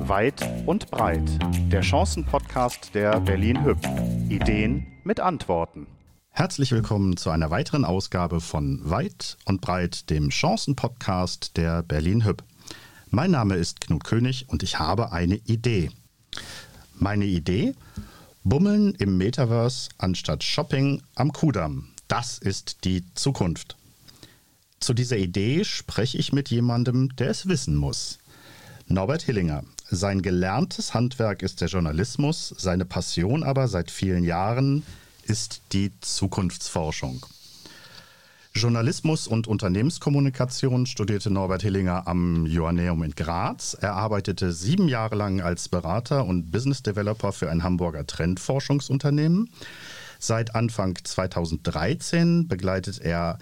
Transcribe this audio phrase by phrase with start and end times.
[0.00, 1.38] Weit und breit.
[1.70, 3.78] Der Chancen-Podcast der Berlin Hüb.
[4.30, 5.86] Ideen mit Antworten.
[6.30, 12.42] Herzlich willkommen zu einer weiteren Ausgabe von Weit und breit, dem Chancen-Podcast der Berlin Hüb.
[13.10, 15.90] Mein Name ist Knut König und ich habe eine Idee.
[16.94, 17.74] Meine Idee?
[18.44, 21.88] Bummeln im Metaverse anstatt Shopping am Kudamm.
[22.08, 23.76] Das ist die Zukunft.
[24.80, 28.18] Zu dieser Idee spreche ich mit jemandem, der es wissen muss.
[28.86, 29.64] Norbert Hillinger.
[29.88, 34.84] Sein gelerntes Handwerk ist der Journalismus, seine Passion aber seit vielen Jahren
[35.24, 37.24] ist die Zukunftsforschung.
[38.56, 43.76] Journalismus und Unternehmenskommunikation studierte Norbert Hillinger am Joanneum in Graz.
[43.78, 49.50] Er arbeitete sieben Jahre lang als Berater und Business Developer für ein Hamburger Trendforschungsunternehmen.
[50.18, 53.38] Seit Anfang 2013 begleitet er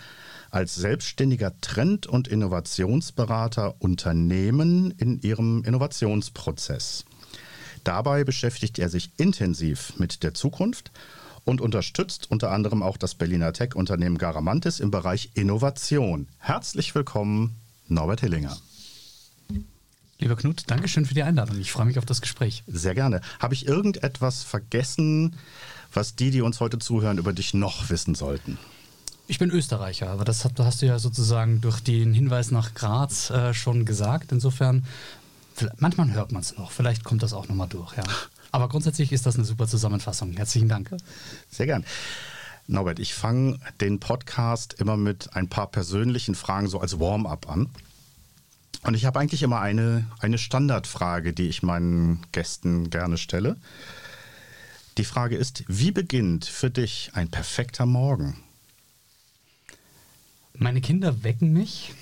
[0.54, 7.04] als selbstständiger Trend- und Innovationsberater Unternehmen in ihrem Innovationsprozess.
[7.82, 10.92] Dabei beschäftigt er sich intensiv mit der Zukunft
[11.44, 16.28] und unterstützt unter anderem auch das Berliner Tech-Unternehmen Garamantis im Bereich Innovation.
[16.38, 17.56] Herzlich willkommen,
[17.88, 18.56] Norbert Hillinger.
[20.20, 21.58] Lieber Knut, danke schön für die Einladung.
[21.58, 22.62] Ich freue mich auf das Gespräch.
[22.68, 23.22] Sehr gerne.
[23.40, 25.34] Habe ich irgendetwas vergessen,
[25.92, 28.56] was die, die uns heute zuhören, über dich noch wissen sollten?
[29.26, 33.54] Ich bin Österreicher, aber das hast du ja sozusagen durch den Hinweis nach Graz äh,
[33.54, 34.32] schon gesagt.
[34.32, 34.84] Insofern,
[35.78, 36.70] manchmal hört man es noch.
[36.70, 38.04] Vielleicht kommt das auch nochmal durch, ja.
[38.52, 40.32] Aber grundsätzlich ist das eine super Zusammenfassung.
[40.34, 40.90] Herzlichen Dank.
[41.50, 41.84] Sehr gern.
[42.66, 47.68] Norbert, ich fange den Podcast immer mit ein paar persönlichen Fragen so als Warm-up an.
[48.82, 53.56] Und ich habe eigentlich immer eine, eine Standardfrage, die ich meinen Gästen gerne stelle.
[54.98, 58.36] Die Frage ist, wie beginnt für dich ein perfekter Morgen?
[60.56, 61.92] Meine Kinder wecken mich.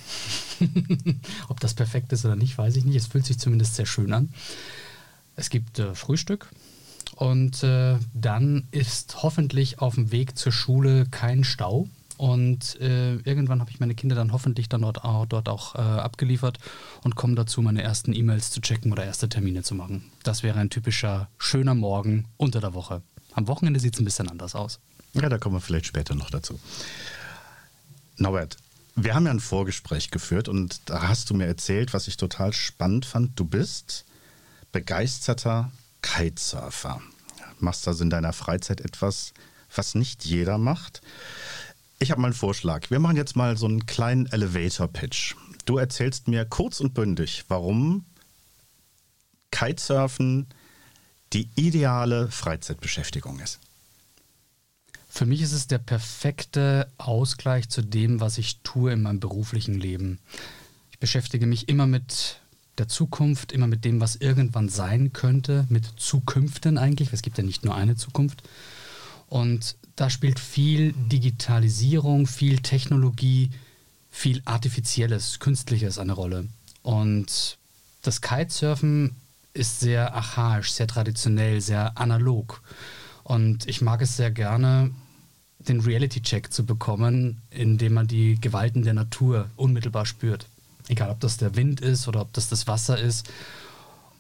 [1.48, 2.96] Ob das perfekt ist oder nicht, weiß ich nicht.
[2.96, 4.32] Es fühlt sich zumindest sehr schön an.
[5.36, 6.48] Es gibt äh, Frühstück
[7.16, 11.88] und äh, dann ist hoffentlich auf dem Weg zur Schule kein Stau.
[12.18, 16.58] Und äh, irgendwann habe ich meine Kinder dann hoffentlich dann dort, dort auch äh, abgeliefert
[17.02, 20.04] und komme dazu, meine ersten E-Mails zu checken oder erste Termine zu machen.
[20.22, 23.02] Das wäre ein typischer schöner Morgen unter der Woche.
[23.32, 24.78] Am Wochenende sieht es ein bisschen anders aus.
[25.14, 26.60] Ja, da kommen wir vielleicht später noch dazu.
[28.22, 28.56] Norbert,
[28.94, 32.52] wir haben ja ein Vorgespräch geführt und da hast du mir erzählt, was ich total
[32.52, 33.38] spannend fand.
[33.38, 34.04] Du bist
[34.70, 35.72] begeisterter
[36.02, 37.02] Kitesurfer.
[37.58, 39.32] Machst also in deiner Freizeit etwas,
[39.74, 41.02] was nicht jeder macht.
[41.98, 42.90] Ich habe mal einen Vorschlag.
[42.90, 45.34] Wir machen jetzt mal so einen kleinen Elevator-Pitch.
[45.64, 48.04] Du erzählst mir kurz und bündig, warum
[49.50, 50.46] Kitesurfen
[51.32, 53.58] die ideale Freizeitbeschäftigung ist.
[55.14, 59.74] Für mich ist es der perfekte Ausgleich zu dem, was ich tue in meinem beruflichen
[59.74, 60.18] Leben.
[60.90, 62.40] Ich beschäftige mich immer mit
[62.78, 67.12] der Zukunft, immer mit dem, was irgendwann sein könnte, mit Zukünften eigentlich.
[67.12, 68.42] Es gibt ja nicht nur eine Zukunft.
[69.28, 73.50] Und da spielt viel Digitalisierung, viel Technologie,
[74.10, 76.48] viel Artifizielles, Künstliches eine Rolle.
[76.80, 77.58] Und
[78.00, 79.14] das Kitesurfen
[79.52, 82.62] ist sehr archaisch, sehr traditionell, sehr analog.
[83.24, 84.90] Und ich mag es sehr gerne,
[85.68, 90.46] den Reality-Check zu bekommen, indem man die Gewalten der Natur unmittelbar spürt.
[90.88, 93.30] Egal, ob das der Wind ist oder ob das das Wasser ist.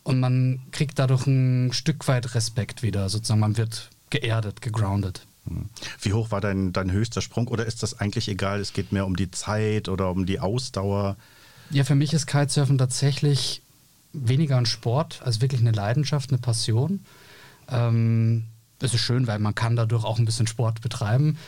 [0.04, 3.08] Und man kriegt dadurch ein Stück weit Respekt wieder.
[3.08, 5.26] Sozusagen, man wird geerdet, gegroundet.
[5.46, 5.68] Hm.
[6.00, 7.48] Wie hoch war dein, dein höchster Sprung?
[7.48, 8.60] Oder ist das eigentlich egal?
[8.60, 11.16] Es geht mehr um die Zeit oder um die Ausdauer?
[11.70, 13.62] Ja, für mich ist Kitesurfen tatsächlich
[14.12, 17.00] weniger ein Sport als wirklich eine Leidenschaft, eine Passion.
[17.68, 18.44] Ähm,
[18.82, 21.38] es ist schön, weil man kann dadurch auch ein bisschen Sport betreiben.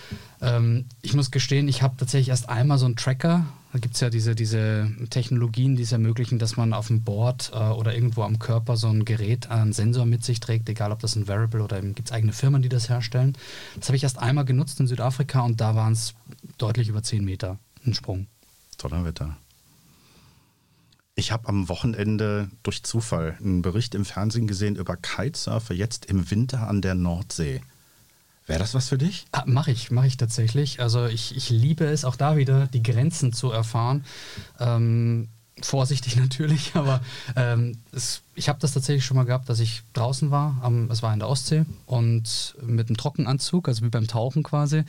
[0.41, 3.47] Ähm, ich muss gestehen, ich habe tatsächlich erst einmal so einen Tracker.
[3.73, 7.51] Da gibt es ja diese, diese Technologien, die es ermöglichen, dass man auf dem Board
[7.53, 11.01] äh, oder irgendwo am Körper so ein Gerät, einen Sensor mit sich trägt, egal ob
[11.01, 13.37] das ein Variable oder gibt es eigene Firmen, die das herstellen.
[13.77, 16.15] Das habe ich erst einmal genutzt in Südafrika und da waren es
[16.57, 18.29] deutlich über 10 Meter, ein Sprung.
[18.79, 19.37] Toller Wetter.
[21.17, 26.31] Ich habe am Wochenende durch Zufall einen Bericht im Fernsehen gesehen über Kitesurfer jetzt im
[26.31, 27.63] Winter an der Nordsee.
[28.47, 29.25] Wäre das was für dich?
[29.33, 30.81] Ah, mache ich, mache ich tatsächlich.
[30.81, 34.05] Also ich, ich liebe es auch da wieder, die Grenzen zu erfahren.
[34.59, 35.29] Ähm,
[35.63, 37.01] vorsichtig natürlich, aber
[37.37, 41.03] ähm, es, ich habe das tatsächlich schon mal gehabt, dass ich draußen war, am, es
[41.03, 44.83] war in der Ostsee und mit einem Trockenanzug, also wie beim Tauchen quasi,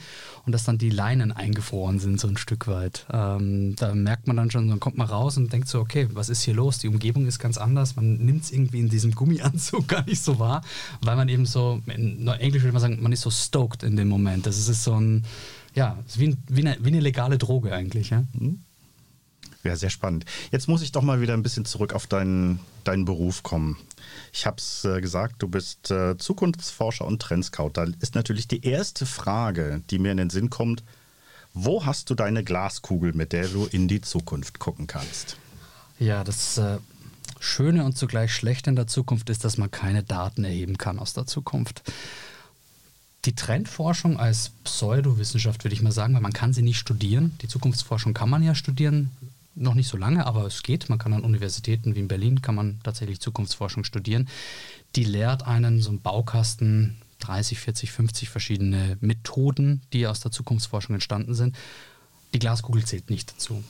[0.44, 3.06] und dass dann die Leinen eingefroren sind so ein Stück weit.
[3.12, 6.28] Ähm, da merkt man dann schon, dann kommt man raus und denkt so, okay, was
[6.28, 6.78] ist hier los?
[6.78, 10.38] Die Umgebung ist ganz anders, man nimmt es irgendwie in diesem Gummianzug gar nicht so
[10.38, 10.62] wahr,
[11.00, 14.08] weil man eben so, in Englisch würde man sagen, man ist so stoked in dem
[14.08, 14.46] Moment.
[14.46, 15.24] Das ist so ein,
[15.74, 18.10] ja, wie, ein, wie, eine, wie eine legale Droge eigentlich.
[18.10, 18.24] Ja?
[18.32, 18.60] Mhm.
[19.66, 20.24] Ja, sehr spannend.
[20.52, 23.76] Jetzt muss ich doch mal wieder ein bisschen zurück auf deinen, deinen Beruf kommen.
[24.32, 27.70] Ich habe es äh, gesagt, du bist äh, Zukunftsforscher und Trendscout.
[27.72, 30.84] Da ist natürlich die erste Frage, die mir in den Sinn kommt,
[31.52, 35.36] wo hast du deine Glaskugel, mit der du in die Zukunft gucken kannst?
[35.98, 36.78] Ja, das äh,
[37.40, 41.12] Schöne und zugleich Schlechte in der Zukunft ist, dass man keine Daten erheben kann aus
[41.12, 41.82] der Zukunft.
[43.24, 47.36] Die Trendforschung als Pseudowissenschaft würde ich mal sagen, weil man kann sie nicht studieren.
[47.42, 49.10] Die Zukunftsforschung kann man ja studieren,
[49.56, 50.88] noch nicht so lange, aber es geht.
[50.88, 54.28] Man kann an Universitäten wie in Berlin kann man tatsächlich Zukunftsforschung studieren.
[54.94, 60.94] Die lehrt einen so einen Baukasten 30, 40, 50 verschiedene Methoden, die aus der Zukunftsforschung
[60.94, 61.56] entstanden sind.
[62.34, 63.64] Die Glaskugel zählt nicht dazu.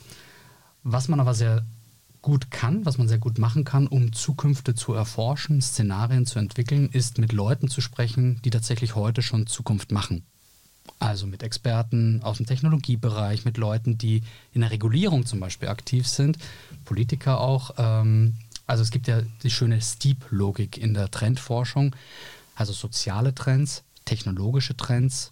[0.83, 1.65] Was man aber sehr
[2.21, 6.89] gut kann, was man sehr gut machen kann, um Zukünfte zu erforschen, Szenarien zu entwickeln,
[6.89, 10.25] ist mit Leuten zu sprechen, die tatsächlich heute schon Zukunft machen.
[10.99, 14.23] Also mit Experten aus dem Technologiebereich, mit Leuten, die
[14.53, 16.37] in der Regulierung zum Beispiel aktiv sind,
[16.85, 17.75] Politiker auch.
[17.77, 18.35] Ähm,
[18.65, 21.95] also es gibt ja die schöne Steep-Logik in der Trendforschung,
[22.55, 25.31] also soziale Trends, technologische Trends,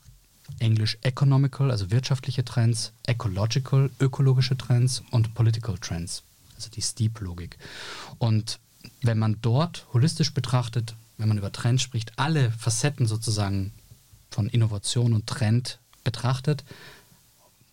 [0.60, 6.24] Englisch economical, also wirtschaftliche Trends, ecological, ökologische Trends und political Trends,
[6.56, 7.58] also die Steep-Logik.
[8.20, 8.60] Und
[9.02, 13.74] wenn man dort holistisch betrachtet, wenn man über Trends spricht, alle Facetten sozusagen
[14.36, 16.64] von Innovation und Trend betrachtet,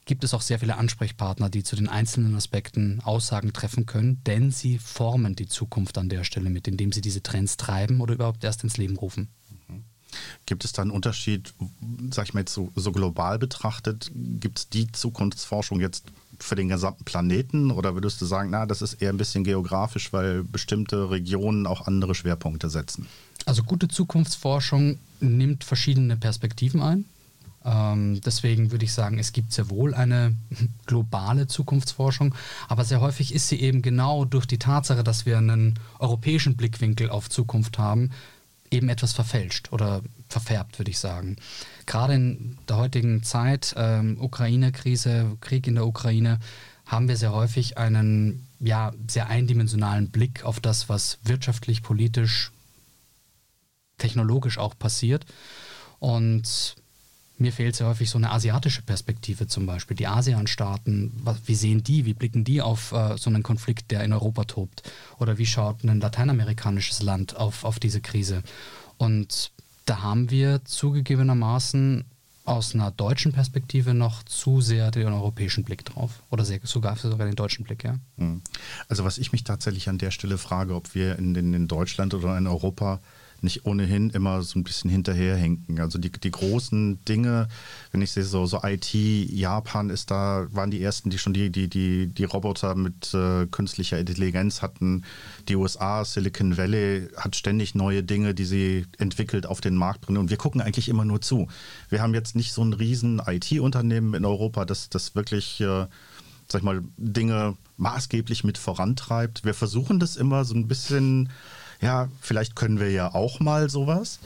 [0.04, 4.50] gibt es auch sehr viele Ansprechpartner, die zu den einzelnen Aspekten Aussagen treffen können, denn
[4.50, 8.44] sie formen die Zukunft an der Stelle mit, indem sie diese Trends treiben oder überhaupt
[8.44, 9.28] erst ins Leben rufen.
[9.68, 9.84] Mhm.
[10.46, 11.52] Gibt es da einen Unterschied,
[12.10, 16.04] sag ich mal jetzt so, so global betrachtet, gibt es die Zukunftsforschung jetzt
[16.38, 20.12] für den gesamten Planeten oder würdest du sagen, na, das ist eher ein bisschen geografisch,
[20.12, 23.06] weil bestimmte Regionen auch andere Schwerpunkte setzen?
[23.46, 27.04] Also gute Zukunftsforschung nimmt verschiedene Perspektiven ein.
[27.64, 30.36] Ähm, deswegen würde ich sagen, es gibt sehr wohl eine
[30.86, 32.34] globale Zukunftsforschung,
[32.68, 37.10] aber sehr häufig ist sie eben genau durch die Tatsache, dass wir einen europäischen Blickwinkel
[37.10, 38.10] auf Zukunft haben,
[38.70, 41.36] eben etwas verfälscht oder verfärbt, würde ich sagen.
[41.86, 46.40] Gerade in der heutigen Zeit, ähm, Ukraine-Krise, Krieg in der Ukraine,
[46.86, 52.50] haben wir sehr häufig einen ja, sehr eindimensionalen Blick auf das, was wirtschaftlich, politisch,
[54.02, 55.24] technologisch auch passiert.
[55.98, 56.76] Und
[57.38, 59.96] mir fehlt sehr häufig so eine asiatische Perspektive zum Beispiel.
[59.96, 61.12] Die ASEAN-Staaten,
[61.46, 64.82] wie sehen die, wie blicken die auf äh, so einen Konflikt, der in Europa tobt?
[65.18, 68.42] Oder wie schaut ein lateinamerikanisches Land auf, auf diese Krise?
[68.96, 69.50] Und
[69.84, 72.04] da haben wir zugegebenermaßen
[72.44, 76.22] aus einer deutschen Perspektive noch zu sehr den europäischen Blick drauf.
[76.30, 77.98] Oder sehr, sogar, sogar den deutschen Blick, ja.
[78.18, 78.42] Hm.
[78.88, 82.14] Also was ich mich tatsächlich an der Stelle frage, ob wir in, in, in Deutschland
[82.14, 83.00] oder in Europa
[83.42, 85.80] nicht ohnehin immer so ein bisschen hinterherhinken.
[85.80, 87.48] Also die, die großen Dinge,
[87.90, 91.50] wenn ich sehe, so, so IT, Japan ist da, waren die ersten, die schon die,
[91.50, 95.04] die, die, die Roboter mit äh, künstlicher Intelligenz hatten.
[95.48, 100.18] Die USA, Silicon Valley hat ständig neue Dinge, die sie entwickelt auf den Markt bringen.
[100.18, 101.48] Und wir gucken eigentlich immer nur zu.
[101.88, 105.86] Wir haben jetzt nicht so ein riesen IT-Unternehmen in Europa, das, das wirklich, äh,
[106.48, 109.44] sag ich mal, Dinge maßgeblich mit vorantreibt.
[109.44, 111.30] Wir versuchen das immer so ein bisschen
[111.82, 114.20] ja, vielleicht können wir ja auch mal sowas.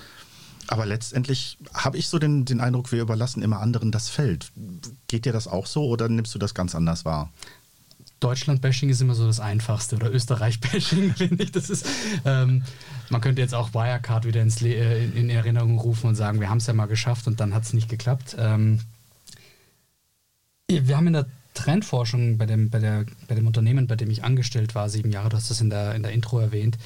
[0.69, 4.51] Aber letztendlich habe ich so den, den Eindruck, wir überlassen immer anderen das Feld.
[5.09, 7.31] Geht dir das auch so oder nimmst du das ganz anders wahr?
[8.21, 11.53] Deutschland-Bashing ist immer so das Einfachste oder Österreich-Bashing, finde ich.
[11.53, 11.87] Das ist,
[12.25, 12.63] ähm,
[13.11, 16.49] man könnte jetzt auch Wirecard wieder ins äh, in, in, Erinnerung rufen und sagen, wir
[16.49, 18.37] haben es ja mal geschafft und dann hat es nicht geklappt.
[18.39, 18.81] Ähm,
[20.69, 24.25] wir haben in der Trendforschung bei dem, bei, der, bei dem Unternehmen, bei dem ich
[24.25, 26.77] angestellt war, sieben Jahre, du hast das in der, in der Intro erwähnt,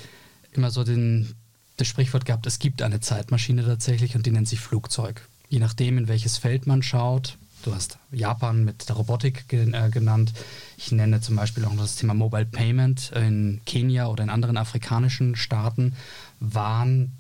[0.53, 1.35] immer so den,
[1.77, 5.27] das Sprichwort gehabt, es gibt eine Zeitmaschine tatsächlich und die nennt sich Flugzeug.
[5.49, 10.33] Je nachdem, in welches Feld man schaut, du hast Japan mit der Robotik äh, genannt,
[10.77, 14.57] ich nenne zum Beispiel auch noch das Thema Mobile Payment in Kenia oder in anderen
[14.57, 15.95] afrikanischen Staaten,
[16.39, 17.13] waren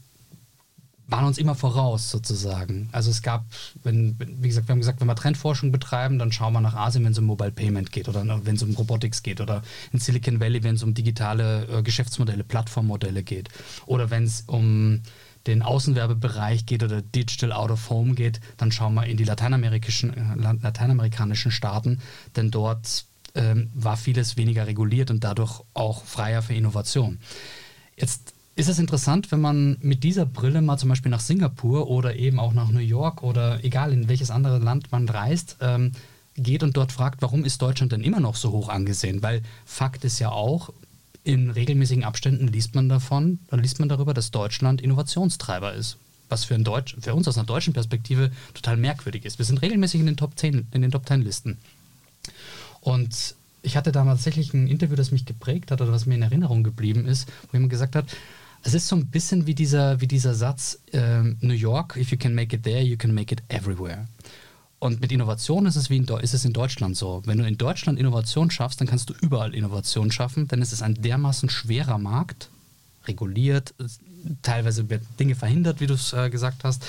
[1.10, 2.88] waren uns immer voraus sozusagen.
[2.92, 3.44] Also es gab,
[3.82, 7.04] wenn, wie gesagt, wir haben gesagt, wenn wir Trendforschung betreiben, dann schauen wir nach Asien,
[7.04, 9.62] wenn es um Mobile Payment geht oder wenn es um Robotics geht oder
[9.92, 13.48] in Silicon Valley, wenn es um digitale äh, Geschäftsmodelle, Plattformmodelle geht
[13.86, 15.02] oder wenn es um
[15.46, 20.14] den Außenwerbebereich geht oder Digital Out of Home geht, dann schauen wir in die lateinamerikanischen,
[20.14, 22.00] äh, lateinamerikanischen Staaten,
[22.36, 27.18] denn dort ähm, war vieles weniger reguliert und dadurch auch freier für Innovation.
[27.96, 32.16] Jetzt ist es interessant, wenn man mit dieser Brille mal zum Beispiel nach Singapur oder
[32.16, 35.92] eben auch nach New York oder egal in welches andere Land man reist, ähm,
[36.36, 39.22] geht und dort fragt, warum ist Deutschland denn immer noch so hoch angesehen?
[39.22, 40.72] Weil Fakt ist ja auch,
[41.24, 45.96] in regelmäßigen Abständen liest man davon, oder liest man darüber, dass Deutschland Innovationstreiber ist.
[46.28, 49.38] Was für, Deutsch, für uns aus einer deutschen Perspektive total merkwürdig ist.
[49.38, 51.58] Wir sind regelmäßig in den Top 10, in den Top 10 Listen.
[52.80, 56.22] Und ich hatte da tatsächlich ein Interview, das mich geprägt hat oder was mir in
[56.22, 58.06] Erinnerung geblieben ist, wo jemand gesagt hat,
[58.62, 62.18] es ist so ein bisschen wie dieser, wie dieser Satz, äh, New York, if you
[62.18, 64.06] can make it there, you can make it everywhere.
[64.78, 67.22] Und mit Innovation ist es, wie in, ist es in Deutschland so.
[67.26, 70.82] Wenn du in Deutschland Innovation schaffst, dann kannst du überall Innovation schaffen, denn es ist
[70.82, 72.48] ein dermaßen schwerer Markt,
[73.06, 73.74] reguliert,
[74.42, 74.84] teilweise
[75.18, 76.84] Dinge verhindert, wie du es äh, gesagt hast.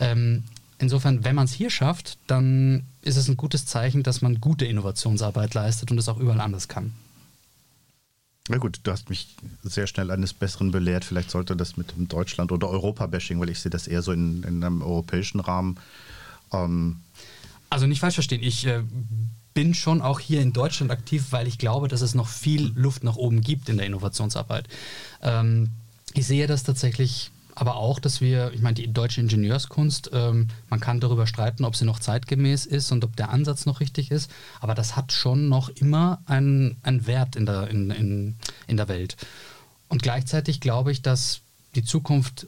[0.00, 0.42] Ähm,
[0.78, 4.64] insofern, wenn man es hier schafft, dann ist es ein gutes Zeichen, dass man gute
[4.64, 6.92] Innovationsarbeit leistet und es auch überall anders kann.
[8.48, 11.04] Na gut, du hast mich sehr schnell eines Besseren belehrt.
[11.04, 14.44] Vielleicht sollte das mit dem Deutschland- oder Europa-Bashing, weil ich sehe das eher so in,
[14.44, 15.78] in einem europäischen Rahmen.
[16.52, 17.00] Ähm,
[17.70, 18.82] also nicht falsch verstehen, ich äh,
[19.54, 23.02] bin schon auch hier in Deutschland aktiv, weil ich glaube, dass es noch viel Luft
[23.02, 24.68] nach oben gibt in der Innovationsarbeit.
[25.22, 25.70] Ähm,
[26.14, 30.78] ich sehe das tatsächlich aber auch, dass wir, ich meine, die deutsche Ingenieurskunst, ähm, man
[30.78, 34.30] kann darüber streiten, ob sie noch zeitgemäß ist und ob der Ansatz noch richtig ist,
[34.60, 38.36] aber das hat schon noch immer einen, einen Wert in der, in, in,
[38.66, 39.16] in der Welt.
[39.88, 41.40] Und gleichzeitig glaube ich, dass
[41.74, 42.46] die Zukunft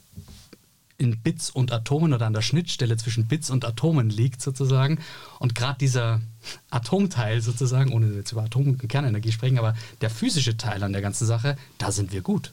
[0.98, 4.98] in Bits und Atomen oder an der Schnittstelle zwischen Bits und Atomen liegt sozusagen.
[5.38, 6.20] Und gerade dieser
[6.68, 11.00] Atomteil sozusagen, ohne jetzt über Atom- und Kernenergie sprechen, aber der physische Teil an der
[11.00, 12.52] ganzen Sache, da sind wir gut.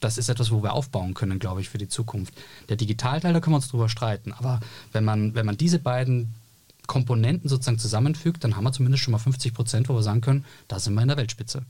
[0.00, 2.34] Das ist etwas, wo wir aufbauen können, glaube ich, für die Zukunft.
[2.68, 4.32] Der Digitalteil, da können wir uns drüber streiten.
[4.32, 4.60] Aber
[4.92, 6.34] wenn man, wenn man diese beiden
[6.86, 10.44] Komponenten sozusagen zusammenfügt, dann haben wir zumindest schon mal 50 Prozent, wo wir sagen können,
[10.68, 11.62] da sind wir in der Weltspitze.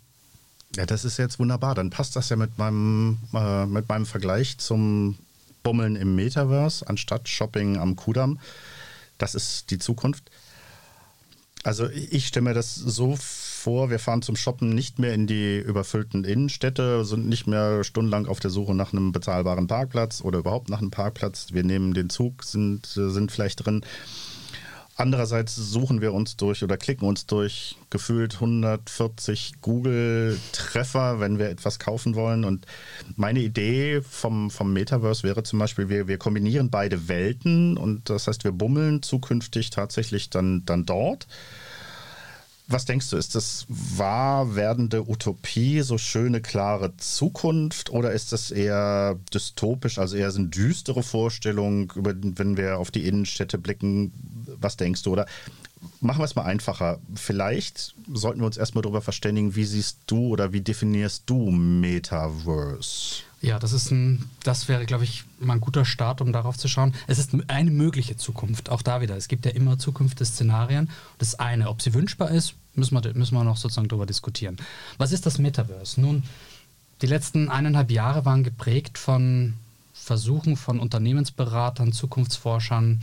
[0.76, 1.74] Ja, das ist jetzt wunderbar.
[1.74, 5.16] Dann passt das ja mit meinem, äh, mit meinem Vergleich zum
[5.62, 8.38] Bummeln im Metaverse anstatt Shopping am Kudamm.
[9.18, 10.30] Das ist die Zukunft.
[11.62, 15.58] Also ich stelle mir das so vor, wir fahren zum Shoppen nicht mehr in die
[15.58, 20.68] überfüllten Innenstädte, sind nicht mehr stundenlang auf der Suche nach einem bezahlbaren Parkplatz oder überhaupt
[20.68, 21.48] nach einem Parkplatz.
[21.52, 23.82] Wir nehmen den Zug, sind, sind vielleicht drin
[24.98, 31.78] Andererseits suchen wir uns durch oder klicken uns durch gefühlt 140 Google-Treffer, wenn wir etwas
[31.78, 32.46] kaufen wollen.
[32.46, 32.64] Und
[33.14, 38.26] meine Idee vom, vom Metaverse wäre zum Beispiel, wir, wir kombinieren beide Welten und das
[38.26, 41.26] heißt, wir bummeln zukünftig tatsächlich dann, dann dort
[42.68, 48.50] was denkst du, ist das wahr werdende Utopie, so schöne, klare Zukunft oder ist das
[48.50, 54.12] eher dystopisch, also eher so eine düstere Vorstellung, wenn wir auf die Innenstädte blicken?
[54.60, 55.12] Was denkst du?
[55.12, 55.26] Oder
[56.00, 56.98] machen wir es mal einfacher.
[57.14, 63.22] Vielleicht sollten wir uns erstmal darüber verständigen, wie siehst du oder wie definierst du Metaverse?
[63.42, 66.68] Ja, das ist ein, das wäre, glaube ich, mal ein guter Start, um darauf zu
[66.68, 66.94] schauen.
[67.06, 69.16] Es ist eine mögliche Zukunft, auch da wieder.
[69.16, 70.90] Es gibt ja immer Zukunftsszenarien.
[71.18, 74.56] Das eine, ob sie wünschbar ist, müssen wir, müssen wir noch sozusagen darüber diskutieren.
[74.96, 76.00] Was ist das Metaverse?
[76.00, 76.24] Nun,
[77.02, 79.54] die letzten eineinhalb Jahre waren geprägt von
[79.92, 83.00] Versuchen von Unternehmensberatern, Zukunftsforschern,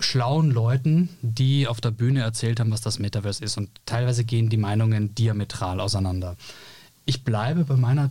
[0.00, 3.58] schlauen Leuten, die auf der Bühne erzählt haben, was das Metaverse ist.
[3.58, 6.36] Und teilweise gehen die Meinungen diametral auseinander.
[7.06, 8.10] Ich bleibe bei meiner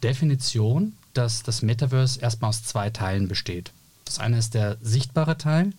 [0.00, 3.72] Definition, dass das Metaverse erstmal aus zwei Teilen besteht.
[4.04, 5.72] Das eine ist der sichtbare Teil,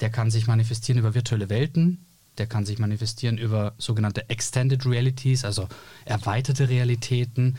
[0.00, 2.04] der kann sich manifestieren über virtuelle Welten,
[2.38, 5.68] der kann sich manifestieren über sogenannte Extended Realities, also
[6.04, 7.56] erweiterte Realitäten.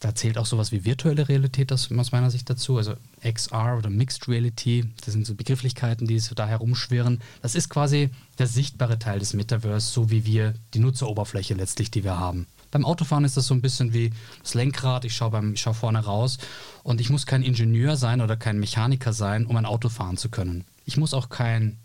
[0.00, 4.28] Da zählt auch sowas wie virtuelle Realität aus, meiner Sicht dazu, also XR oder Mixed
[4.28, 4.84] Reality.
[5.04, 7.20] Das sind so Begrifflichkeiten, die so da herumschwirren.
[7.42, 12.04] Das ist quasi der sichtbare Teil des Metaverse, so wie wir die Nutzeroberfläche letztlich, die
[12.04, 12.46] wir haben.
[12.70, 15.04] Beim Autofahren ist das so ein bisschen wie das Lenkrad.
[15.04, 16.38] Ich schaue, schaue vorne raus
[16.82, 20.28] und ich muss kein Ingenieur sein oder kein Mechaniker sein, um ein Auto fahren zu
[20.28, 20.64] können.
[20.84, 21.78] Ich muss auch kein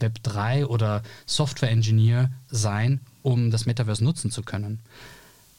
[0.00, 4.80] Web3 oder Software-Engineer sein, um das Metaverse nutzen zu können.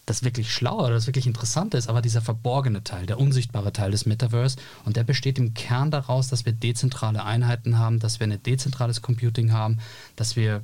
[0.06, 3.92] Das wirklich Schlaue oder das wirklich Interessante ist aber dieser verborgene Teil, der unsichtbare Teil
[3.92, 4.58] des Metaverse.
[4.84, 9.02] Und der besteht im Kern daraus, dass wir dezentrale Einheiten haben, dass wir ein dezentrales
[9.02, 9.80] Computing haben,
[10.18, 10.62] dass wir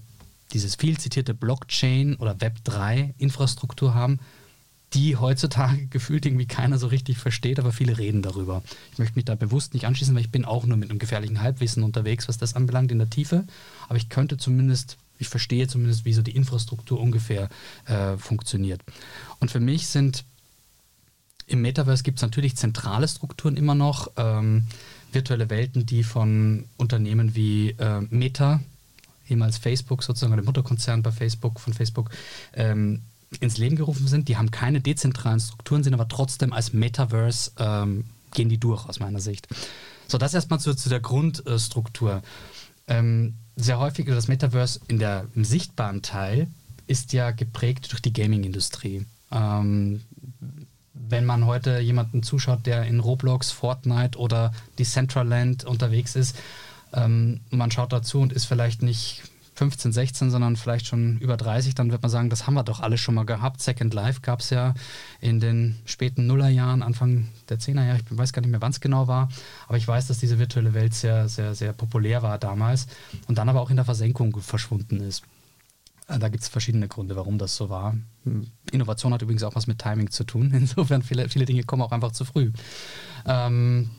[0.53, 4.20] dieses viel zitierte Blockchain oder Web3-Infrastruktur haben,
[4.94, 8.63] die heutzutage gefühlt irgendwie keiner so richtig versteht, aber viele reden darüber.
[8.91, 11.41] Ich möchte mich da bewusst nicht anschließen, weil ich bin auch nur mit einem gefährlichen
[11.41, 13.46] Halbwissen unterwegs, was das anbelangt in der Tiefe.
[13.88, 17.50] Aber ich könnte zumindest, ich verstehe zumindest, wie so die Infrastruktur ungefähr
[17.86, 18.82] äh, funktioniert.
[19.39, 20.25] Und für mich sind
[21.46, 24.12] im Metaverse gibt es natürlich zentrale Strukturen immer noch.
[24.18, 24.68] Ähm,
[25.12, 28.60] virtuelle Welten, die von Unternehmen wie äh, Meta,
[29.29, 32.09] ehemals Facebook sozusagen, oder Mutterkonzern bei Facebook, von Facebook,
[32.53, 33.01] ähm,
[33.39, 34.27] ins Leben gerufen sind.
[34.27, 39.00] Die haben keine dezentralen Strukturen, sind aber trotzdem als Metaverse, ähm, gehen die durch aus
[39.00, 39.48] meiner Sicht.
[40.07, 42.24] So, das erstmal zu, zu der Grundstruktur.
[42.88, 46.48] Ähm, sehr häufig, das Metaverse in der, im sichtbaren Teil
[46.88, 49.05] ist ja geprägt durch die Gaming-Industrie.
[49.31, 50.01] Ähm,
[50.93, 56.36] wenn man heute jemanden zuschaut, der in Roblox, Fortnite oder Decentraland unterwegs ist,
[56.93, 59.24] ähm, man schaut dazu und ist vielleicht nicht
[59.60, 62.79] 15, 16, sondern vielleicht schon über 30, dann wird man sagen, das haben wir doch
[62.79, 63.62] alles schon mal gehabt.
[63.62, 64.74] Second Life gab es ja
[65.19, 68.79] in den späten Nullerjahren, Anfang der 10er Jahre, ich weiß gar nicht mehr, wann es
[68.79, 69.27] genau war,
[69.67, 72.88] aber ich weiß, dass diese virtuelle Welt sehr, sehr, sehr populär war damals
[73.27, 75.24] und dann aber auch in der Versenkung verschwunden ist.
[76.08, 77.98] Äh, da gibt es verschiedene Gründe, warum das so war.
[78.24, 80.51] Hm, Innovation hat übrigens auch was mit Timing zu tun.
[80.53, 82.51] Insofern viele, viele Dinge kommen auch einfach zu früh.
[83.25, 83.89] Ähm,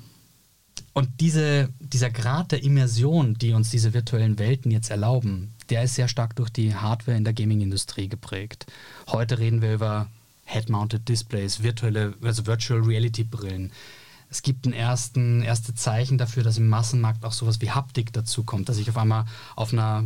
[0.93, 5.95] und diese, dieser Grad der Immersion, die uns diese virtuellen Welten jetzt erlauben, der ist
[5.95, 8.67] sehr stark durch die Hardware in der Gaming-Industrie geprägt.
[9.09, 10.09] Heute reden wir über
[10.45, 13.71] Head-Mounted Displays, virtuelle, also Virtual Reality-Brillen.
[14.31, 18.43] Es gibt ein ersten, erste Zeichen dafür, dass im Massenmarkt auch sowas wie Haptik dazu
[18.45, 20.05] kommt, dass ich auf einmal auf einer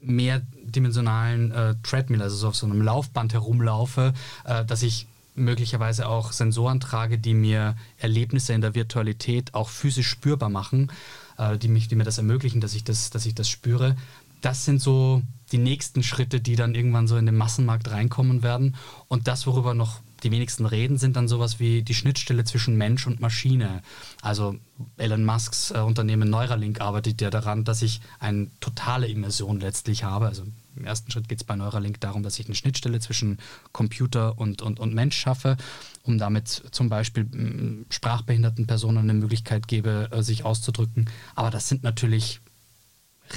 [0.00, 4.12] mehrdimensionalen äh, Treadmill, also so auf so einem Laufband herumlaufe,
[4.44, 10.08] äh, dass ich möglicherweise auch Sensoren trage, die mir Erlebnisse in der Virtualität auch physisch
[10.08, 10.92] spürbar machen,
[11.38, 13.96] äh, die, mich, die mir das ermöglichen, dass ich das, dass ich das spüre.
[14.40, 15.22] Das sind so
[15.52, 18.74] die nächsten Schritte, die dann irgendwann so in den Massenmarkt reinkommen werden.
[19.08, 23.06] Und das, worüber noch die wenigsten reden, sind dann sowas wie die Schnittstelle zwischen Mensch
[23.06, 23.82] und Maschine.
[24.20, 24.56] Also
[24.96, 30.26] Elon Musks äh, Unternehmen Neuralink arbeitet ja daran, dass ich eine totale Immersion letztlich habe.
[30.26, 30.44] Also
[30.76, 33.38] im ersten Schritt geht es bei Neuralink darum, dass ich eine Schnittstelle zwischen
[33.72, 35.56] Computer und, und, und Mensch schaffe,
[36.02, 41.08] um damit zum Beispiel sprachbehinderten Personen eine Möglichkeit gebe, äh, sich auszudrücken.
[41.34, 42.40] Aber das sind natürlich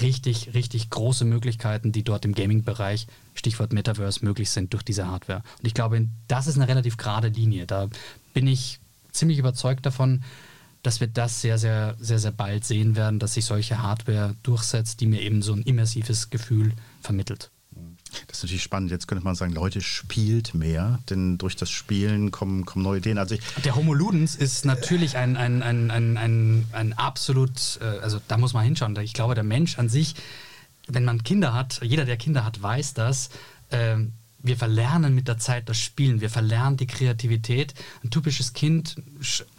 [0.02, 5.44] richtig, richtig große Möglichkeiten, die dort im Gaming-Bereich, Stichwort Metaverse, möglich sind durch diese Hardware.
[5.60, 7.66] Und ich glaube, das ist eine relativ gerade Linie.
[7.66, 7.90] Da
[8.34, 8.80] bin ich
[9.12, 10.24] ziemlich überzeugt davon,
[10.86, 15.02] dass wir das sehr, sehr, sehr, sehr bald sehen werden, dass sich solche Hardware durchsetzt,
[15.02, 17.50] die mir eben so ein immersives Gefühl vermittelt.
[18.28, 18.92] Das ist natürlich spannend.
[18.92, 23.18] Jetzt könnte man sagen, Leute spielt mehr, denn durch das Spielen kommen, kommen neue Ideen.
[23.18, 28.22] Also Der Homo Ludens ist natürlich ein, ein, ein, ein, ein, ein absolut, äh, also
[28.28, 28.96] da muss man hinschauen.
[28.98, 30.16] Ich glaube, der Mensch an sich,
[30.88, 33.30] wenn man Kinder hat, jeder, der Kinder hat, weiß das,
[33.72, 34.14] ähm,
[34.46, 37.74] wir verlernen mit der Zeit das Spielen, wir verlernen die Kreativität.
[38.04, 38.96] Ein typisches Kind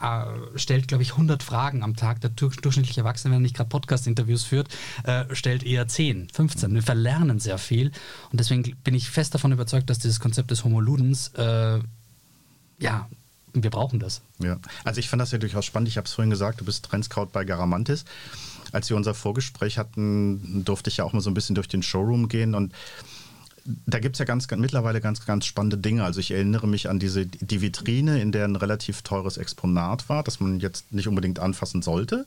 [0.00, 2.20] äh, stellt, glaube ich, 100 Fragen am Tag.
[2.20, 4.68] Der durchschnittliche Erwachsene, wenn er nicht gerade Podcast-Interviews führt,
[5.04, 6.72] äh, stellt eher 10, 15.
[6.72, 7.90] Wir verlernen sehr viel
[8.30, 11.80] und deswegen bin ich fest davon überzeugt, dass dieses Konzept des Homo Ludens, äh,
[12.78, 13.08] ja,
[13.62, 14.20] wir brauchen das.
[14.38, 15.88] Ja, also ich fand das ja durchaus spannend.
[15.88, 18.04] Ich habe es vorhin gesagt, du bist Trendscout bei Garamantis.
[18.72, 21.82] Als wir unser Vorgespräch hatten, durfte ich ja auch mal so ein bisschen durch den
[21.82, 22.72] Showroom gehen und
[23.86, 26.04] da gibt es ja ganz, ganz, mittlerweile ganz, ganz spannende Dinge.
[26.04, 30.22] Also ich erinnere mich an diese, die Vitrine, in der ein relativ teures Exponat war,
[30.22, 32.26] das man jetzt nicht unbedingt anfassen sollte,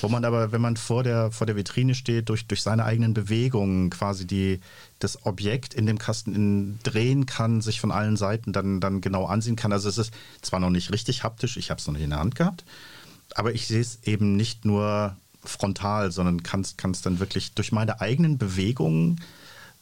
[0.00, 3.14] wo man aber, wenn man vor der, vor der Vitrine steht, durch, durch seine eigenen
[3.14, 4.60] Bewegungen quasi die,
[4.98, 9.26] das Objekt in dem Kasten in, drehen kann, sich von allen Seiten dann, dann genau
[9.26, 9.72] ansehen kann.
[9.72, 12.20] Also es ist zwar noch nicht richtig haptisch, ich habe es noch nicht in der
[12.20, 12.64] Hand gehabt,
[13.34, 18.00] aber ich sehe es eben nicht nur frontal, sondern kann es dann wirklich durch meine
[18.00, 19.20] eigenen Bewegungen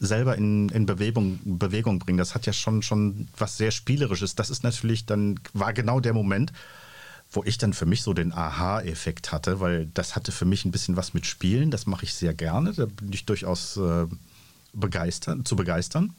[0.05, 2.17] selber in, in Bewegung, Bewegung bringen.
[2.17, 4.35] Das hat ja schon, schon was sehr Spielerisches.
[4.35, 6.53] Das ist natürlich dann, war genau der Moment,
[7.31, 10.71] wo ich dann für mich so den Aha-Effekt hatte, weil das hatte für mich ein
[10.71, 11.71] bisschen was mit Spielen.
[11.71, 12.73] Das mache ich sehr gerne.
[12.73, 14.05] Da bin ich durchaus äh,
[14.73, 16.13] begeistern, zu begeistern.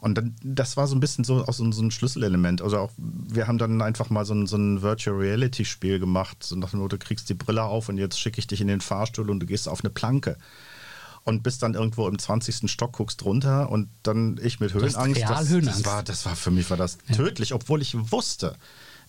[0.00, 2.62] Und dann, das war so ein bisschen so auch so, so ein Schlüsselelement.
[2.62, 6.42] Also auch, wir haben dann einfach mal so ein, so ein Virtual Reality Spiel gemacht,
[6.42, 8.68] so nach dem Motto, du kriegst die Brille auf und jetzt schicke ich dich in
[8.68, 10.36] den Fahrstuhl und du gehst auf eine Planke
[11.24, 12.70] und bist dann irgendwo im 20.
[12.70, 15.22] Stock, guckst runter und dann ich mit Höhenangst.
[15.22, 17.16] Das, das, war, das war für mich war das ja.
[17.16, 18.56] tödlich, obwohl ich wusste,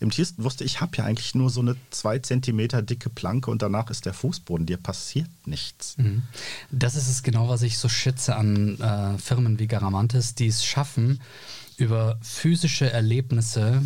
[0.02, 3.62] im tiefsten wusste ich, habe ja eigentlich nur so eine zwei Zentimeter dicke Planke und
[3.62, 5.96] danach ist der Fußboden, dir passiert nichts.
[5.98, 6.24] Mhm.
[6.72, 10.66] Das ist es genau, was ich so schätze an äh, Firmen wie Garamantis, die es
[10.66, 11.22] schaffen,
[11.78, 13.84] über physische Erlebnisse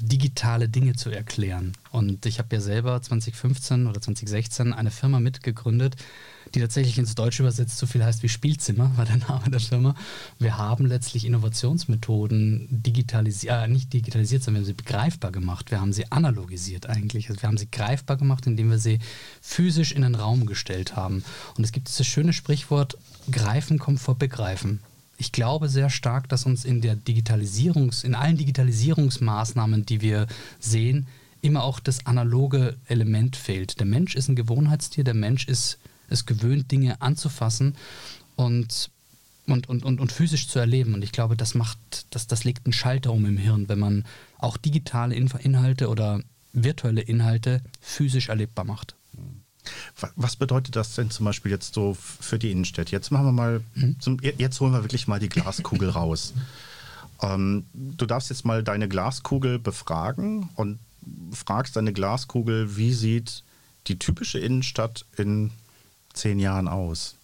[0.00, 1.72] digitale Dinge zu erklären.
[1.90, 5.96] Und ich habe ja selber 2015 oder 2016 eine Firma mitgegründet,
[6.54, 9.94] die tatsächlich ins Deutsche übersetzt so viel heißt wie Spielzimmer, war der Name der Firma.
[10.38, 15.70] Wir haben letztlich Innovationsmethoden digitalisiert, äh, nicht digitalisiert, sondern wir haben sie begreifbar gemacht.
[15.70, 17.28] Wir haben sie analogisiert eigentlich.
[17.28, 18.98] Also wir haben sie greifbar gemacht, indem wir sie
[19.40, 21.24] physisch in den Raum gestellt haben.
[21.56, 22.96] Und es gibt dieses schöne Sprichwort,
[23.30, 24.80] Greifen kommt vor Begreifen.
[25.18, 30.26] Ich glaube sehr stark, dass uns in der Digitalisierungs, in allen Digitalisierungsmaßnahmen, die wir
[30.60, 31.06] sehen,
[31.40, 33.78] immer auch das analoge Element fehlt.
[33.80, 37.76] Der Mensch ist ein Gewohnheitstier, der Mensch ist es gewöhnt, Dinge anzufassen
[38.36, 38.90] und,
[39.46, 40.94] und, und, und, und physisch zu erleben.
[40.94, 44.04] Und ich glaube, das macht, das, das legt einen Schalter um im Hirn, wenn man
[44.38, 46.20] auch digitale Inhalte oder
[46.52, 48.94] virtuelle Inhalte physisch erlebbar macht.
[50.14, 52.92] Was bedeutet das denn zum Beispiel jetzt so für die Innenstädte?
[52.92, 53.98] Jetzt machen wir mal, mhm.
[53.98, 56.34] zum, jetzt holen wir wirklich mal die Glaskugel raus.
[57.20, 60.78] Ähm, du darfst jetzt mal deine Glaskugel befragen und
[61.32, 63.42] fragst deine Glaskugel, wie sieht
[63.86, 65.50] die typische Innenstadt in
[66.16, 67.16] zehn Jahren aus?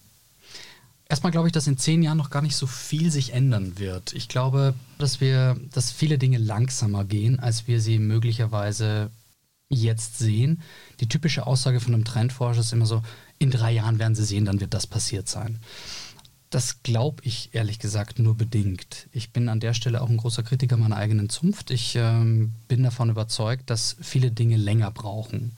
[1.13, 4.15] Erstmal glaube ich, dass in zehn Jahren noch gar nicht so viel sich ändern wird.
[4.15, 9.11] Ich glaube, dass wir, dass viele Dinge langsamer gehen, als wir sie möglicherweise
[9.69, 10.63] jetzt sehen.
[11.01, 13.03] Die typische Aussage von einem Trendforscher ist immer so,
[13.39, 15.59] in drei Jahren werden sie sehen, dann wird das passiert sein.
[16.49, 19.09] Das glaube ich ehrlich gesagt nur bedingt.
[19.13, 21.71] Ich bin an der Stelle auch ein großer Kritiker meiner eigenen Zunft.
[21.71, 25.53] Ich ähm, bin davon überzeugt, dass viele Dinge länger brauchen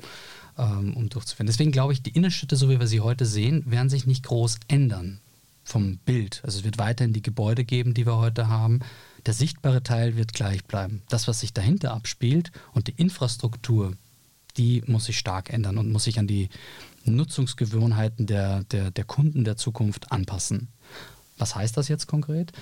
[0.58, 1.46] ähm, um durchzuführen.
[1.46, 4.58] Deswegen glaube ich, die Innenstädte, so wie wir sie heute sehen, werden sich nicht groß
[4.68, 5.20] ändern
[5.64, 6.40] vom Bild.
[6.44, 8.80] Also es wird weiterhin die Gebäude geben, die wir heute haben.
[9.26, 11.02] Der sichtbare Teil wird gleich bleiben.
[11.08, 13.96] Das, was sich dahinter abspielt und die Infrastruktur,
[14.56, 16.50] die muss sich stark ändern und muss sich an die
[17.04, 20.68] Nutzungsgewohnheiten der, der, der Kunden der Zukunft anpassen.
[21.38, 22.52] Was heißt das jetzt konkret?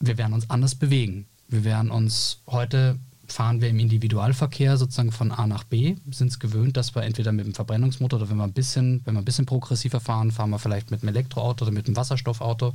[0.00, 1.26] Wir werden uns anders bewegen.
[1.48, 6.38] Wir werden uns heute fahren wir im Individualverkehr sozusagen von A nach B, sind es
[6.38, 9.24] gewöhnt, dass wir entweder mit dem Verbrennungsmotor oder wenn wir ein bisschen, wenn wir ein
[9.24, 12.72] bisschen progressiver fahren, fahren wir vielleicht mit einem Elektroauto oder mit einem Wasserstoffauto.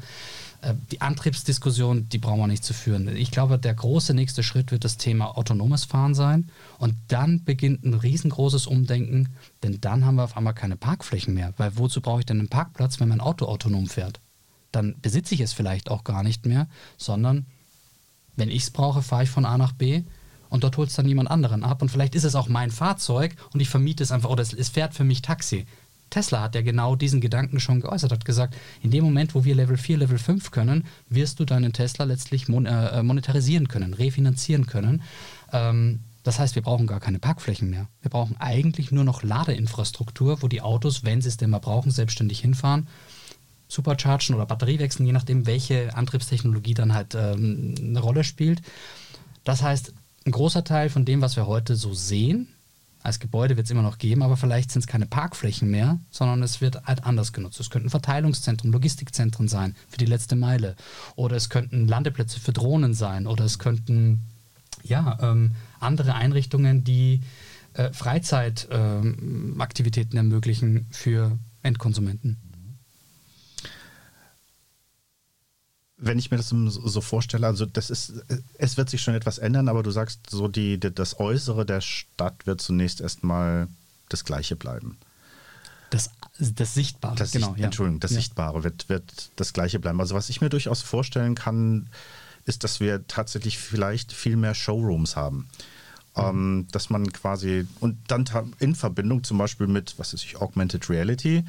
[0.62, 3.14] Äh, die Antriebsdiskussion, die brauchen wir nicht zu führen.
[3.16, 6.50] Ich glaube, der große nächste Schritt wird das Thema autonomes Fahren sein.
[6.78, 9.30] Und dann beginnt ein riesengroßes Umdenken,
[9.64, 11.54] denn dann haben wir auf einmal keine Parkflächen mehr.
[11.58, 14.20] Weil wozu brauche ich denn einen Parkplatz, wenn mein Auto autonom fährt?
[14.72, 17.46] Dann besitze ich es vielleicht auch gar nicht mehr, sondern
[18.36, 20.04] wenn ich es brauche, fahre ich von A nach B
[20.54, 23.36] und dort holt es dann jemand anderen ab und vielleicht ist es auch mein Fahrzeug
[23.54, 25.66] und ich vermiete es einfach oder es, es fährt für mich Taxi.
[26.12, 29.56] Tesla hat ja genau diesen Gedanken schon geäußert, hat gesagt, in dem Moment, wo wir
[29.56, 34.68] Level 4, Level 5 können, wirst du deinen Tesla letztlich mon äh, monetarisieren können, refinanzieren
[34.68, 35.02] können.
[35.52, 37.88] Ähm, das heißt, wir brauchen gar keine Parkflächen mehr.
[38.04, 41.90] Wir brauchen eigentlich nur noch Ladeinfrastruktur, wo die Autos, wenn sie es denn mal brauchen,
[41.90, 42.88] selbstständig hinfahren,
[43.68, 48.62] superchargen oder Batterie wechseln, je nachdem, welche Antriebstechnologie dann halt ähm, eine Rolle spielt.
[49.44, 49.94] Das heißt,
[50.26, 52.48] ein großer Teil von dem, was wir heute so sehen,
[53.04, 56.42] als Gebäude wird es immer noch geben, aber vielleicht sind es keine Parkflächen mehr, sondern
[56.42, 57.60] es wird halt anders genutzt.
[57.60, 60.78] Es könnten Verteilungszentren, Logistikzentren sein für die letzte Meile.
[61.18, 63.28] Oder es könnten Landeplätze für Drohnen sein.
[63.28, 64.22] Oder es könnten
[64.84, 67.20] ja, ähm, andere Einrichtungen, die
[67.74, 72.38] äh, Freizeitaktivitäten ähm, ermöglichen für Endkonsumenten.
[76.06, 78.14] Wenn ich mir das so vorstelle, also das ist,
[78.58, 82.46] es wird sich schon etwas ändern, aber du sagst so, die, das Äußere der Stadt
[82.46, 83.68] wird zunächst erstmal
[84.10, 84.98] das Gleiche bleiben.
[85.90, 87.50] Das, das Sichtbare, das genau.
[87.50, 87.66] Sicht, ja.
[87.66, 88.16] Entschuldigung, das ja.
[88.18, 90.00] Sichtbare wird, wird das Gleiche bleiben.
[90.00, 91.88] Also was ich mir durchaus vorstellen kann,
[92.46, 95.48] ist, dass wir tatsächlich vielleicht viel mehr Showrooms haben.
[96.16, 96.24] Mhm.
[96.24, 98.26] Ähm, dass man quasi, und dann
[98.60, 101.44] in Verbindung zum Beispiel mit, was ist ich, Augmented Reality,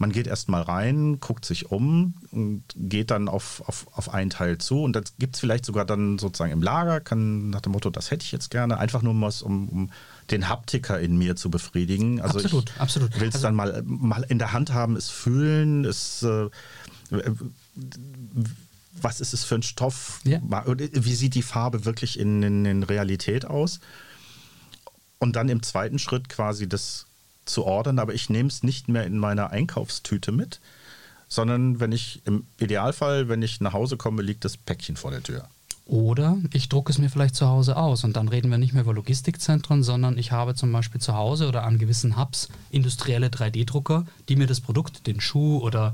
[0.00, 4.56] man geht erstmal rein, guckt sich um und geht dann auf, auf, auf einen Teil
[4.56, 4.82] zu.
[4.82, 8.10] Und das gibt es vielleicht sogar dann sozusagen im Lager, kann nach dem Motto, das
[8.10, 9.90] hätte ich jetzt gerne, einfach nur mal, um, um
[10.30, 12.22] den Haptiker in mir zu befriedigen.
[12.22, 13.20] Also absolut, ich absolut.
[13.20, 16.48] will es also, dann mal, mal in der Hand haben, es fühlen, es äh,
[19.02, 20.20] was ist es für ein Stoff?
[20.24, 20.40] Ja.
[20.66, 23.80] Wie sieht die Farbe wirklich in, in, in Realität aus?
[25.18, 27.06] Und dann im zweiten Schritt quasi das
[27.52, 30.60] zu ordern, aber ich nehme es nicht mehr in meiner Einkaufstüte mit,
[31.28, 35.22] sondern wenn ich im Idealfall, wenn ich nach Hause komme, liegt das Päckchen vor der
[35.22, 35.48] Tür.
[35.90, 38.84] Oder ich drucke es mir vielleicht zu Hause aus und dann reden wir nicht mehr
[38.84, 44.04] über Logistikzentren, sondern ich habe zum Beispiel zu Hause oder an gewissen Hubs industrielle 3D-Drucker,
[44.28, 45.92] die mir das Produkt, den Schuh oder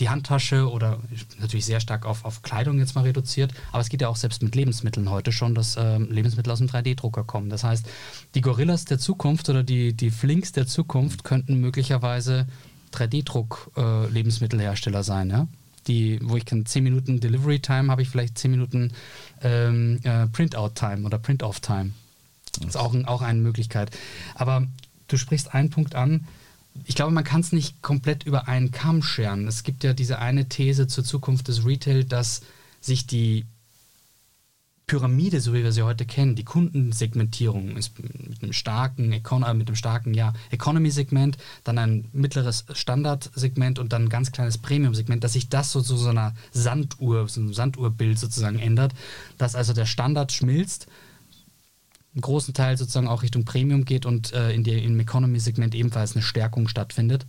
[0.00, 0.98] die Handtasche oder
[1.38, 4.42] natürlich sehr stark auf, auf Kleidung jetzt mal reduziert, aber es geht ja auch selbst
[4.42, 7.48] mit Lebensmitteln heute schon, dass äh, Lebensmittel aus dem 3D-Drucker kommen.
[7.48, 7.86] Das heißt,
[8.34, 12.48] die Gorillas der Zukunft oder die, die Flinks der Zukunft könnten möglicherweise
[12.94, 15.46] 3D-Druck-Lebensmittelhersteller äh, sein, ja?
[15.86, 18.92] Die, wo ich kann 10 Minuten Delivery Time habe ich vielleicht 10 Minuten
[19.42, 21.92] ähm, äh, Printout Time oder Print Off Time.
[22.58, 23.90] Das ist auch, auch eine Möglichkeit.
[24.34, 24.66] Aber
[25.08, 26.26] du sprichst einen Punkt an.
[26.84, 29.46] Ich glaube, man kann es nicht komplett über einen Kamm scheren.
[29.46, 32.42] Es gibt ja diese eine These zur Zukunft des Retail, dass
[32.80, 33.46] sich die
[34.86, 39.52] Pyramide, so wie wir sie heute kennen, die Kundensegmentierung ist mit einem starken, Econ äh,
[39.52, 45.24] mit einem starken ja, Economy-Segment, dann ein mittleres Standard-Segment und dann ein ganz kleines Premium-Segment,
[45.24, 48.92] dass sich das so zu so einer Sanduhr, so einem Sanduhrbild sozusagen ändert,
[49.38, 50.86] dass also der Standard schmilzt,
[52.14, 56.14] einen großen Teil sozusagen auch Richtung Premium geht und äh, in der, im Economy-Segment ebenfalls
[56.14, 57.26] eine Stärkung stattfindet.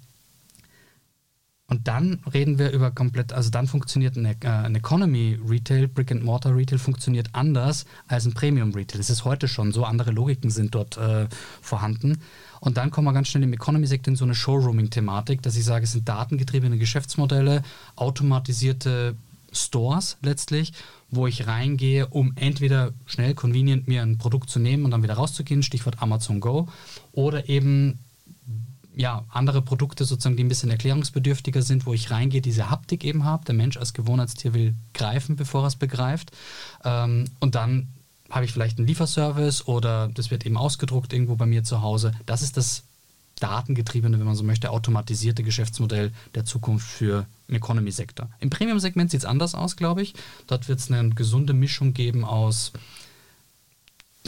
[1.70, 6.12] Und dann reden wir über komplett, also dann funktioniert ein, äh, ein Economy Retail, Brick
[6.12, 9.00] and Mortar Retail funktioniert anders als ein Premium Retail.
[9.00, 11.28] Das ist heute schon so, andere Logiken sind dort äh,
[11.62, 12.22] vorhanden.
[12.62, 15.84] Und dann kommen wir ganz schnell im Economy-Sektor in so eine Showrooming-Thematik, dass ich sage,
[15.84, 17.64] es sind datengetriebene Geschäftsmodelle,
[17.98, 19.16] automatisierte
[19.52, 20.72] Stores letztlich,
[21.10, 25.16] wo ich reingehe, um entweder schnell, convenient mir ein Produkt zu nehmen und dann wieder
[25.16, 26.70] rauszugehen, Stichwort Amazon Go,
[27.12, 28.00] oder eben
[28.98, 33.24] ja, andere Produkte sozusagen, die ein bisschen erklärungsbedürftiger sind, wo ich reingehe, diese Haptik eben
[33.24, 33.46] habe.
[33.46, 36.32] Der Mensch als Gewohnheitstier will greifen, bevor er es begreift.
[36.84, 37.90] Ähm, und dann
[38.32, 42.12] habe ich vielleicht einen Lieferservice oder das wird eben ausgedruckt irgendwo bei mir zu Hause.
[42.26, 42.84] Das ist das
[43.40, 48.28] datengetriebene, wenn man so möchte, automatisierte Geschäftsmodell der Zukunft für den Economy-Sektor.
[48.40, 50.16] Im Premium-Segment sieht es anders aus, glaube ich.
[50.48, 52.74] Dort wird es eine gesunde Mischung geben aus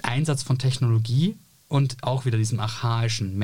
[0.03, 1.36] Einsatz von Technologie
[1.67, 3.36] und auch wieder diesem archaischen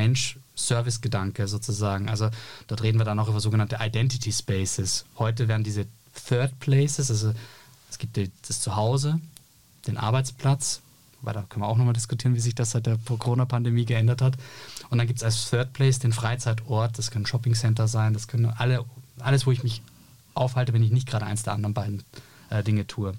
[0.55, 2.09] Mensch-Service-Gedanke sozusagen.
[2.09, 2.29] Also
[2.67, 5.05] dort reden wir dann auch über sogenannte Identity Spaces.
[5.17, 5.85] Heute werden diese
[6.27, 7.33] Third Places, also
[7.89, 9.19] es gibt das Zuhause,
[9.87, 10.81] den Arbeitsplatz,
[11.21, 14.37] weil da können wir auch nochmal diskutieren, wie sich das seit der Corona-Pandemie geändert hat.
[14.89, 18.27] Und dann gibt es als Third Place den Freizeitort, das können Shopping Center sein, das
[18.27, 18.85] können alle,
[19.19, 19.81] alles, wo ich mich
[20.33, 22.03] aufhalte, wenn ich nicht gerade eins der anderen beiden
[22.49, 23.13] äh, Dinge tue.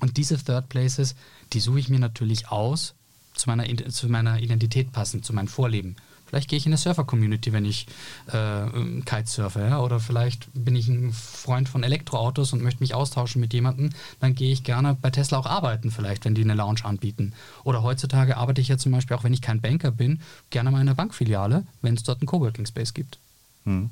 [0.00, 1.14] Und diese Third Places,
[1.52, 2.94] die suche ich mir natürlich aus,
[3.34, 5.96] zu meiner, zu meiner Identität passend, zu meinem Vorleben.
[6.34, 7.86] Vielleicht gehe ich in eine Surfer-Community, wenn ich
[8.26, 8.66] äh,
[9.04, 9.78] Kitesurfe, ja?
[9.78, 13.90] oder vielleicht bin ich ein Freund von Elektroautos und möchte mich austauschen mit jemandem.
[14.18, 17.34] Dann gehe ich gerne bei Tesla auch arbeiten, vielleicht, wenn die eine Lounge anbieten.
[17.62, 20.80] Oder heutzutage arbeite ich ja zum Beispiel, auch wenn ich kein Banker bin, gerne mal
[20.80, 23.20] in einer Bankfiliale, wenn es dort einen Coworking Space gibt.
[23.62, 23.90] Hm.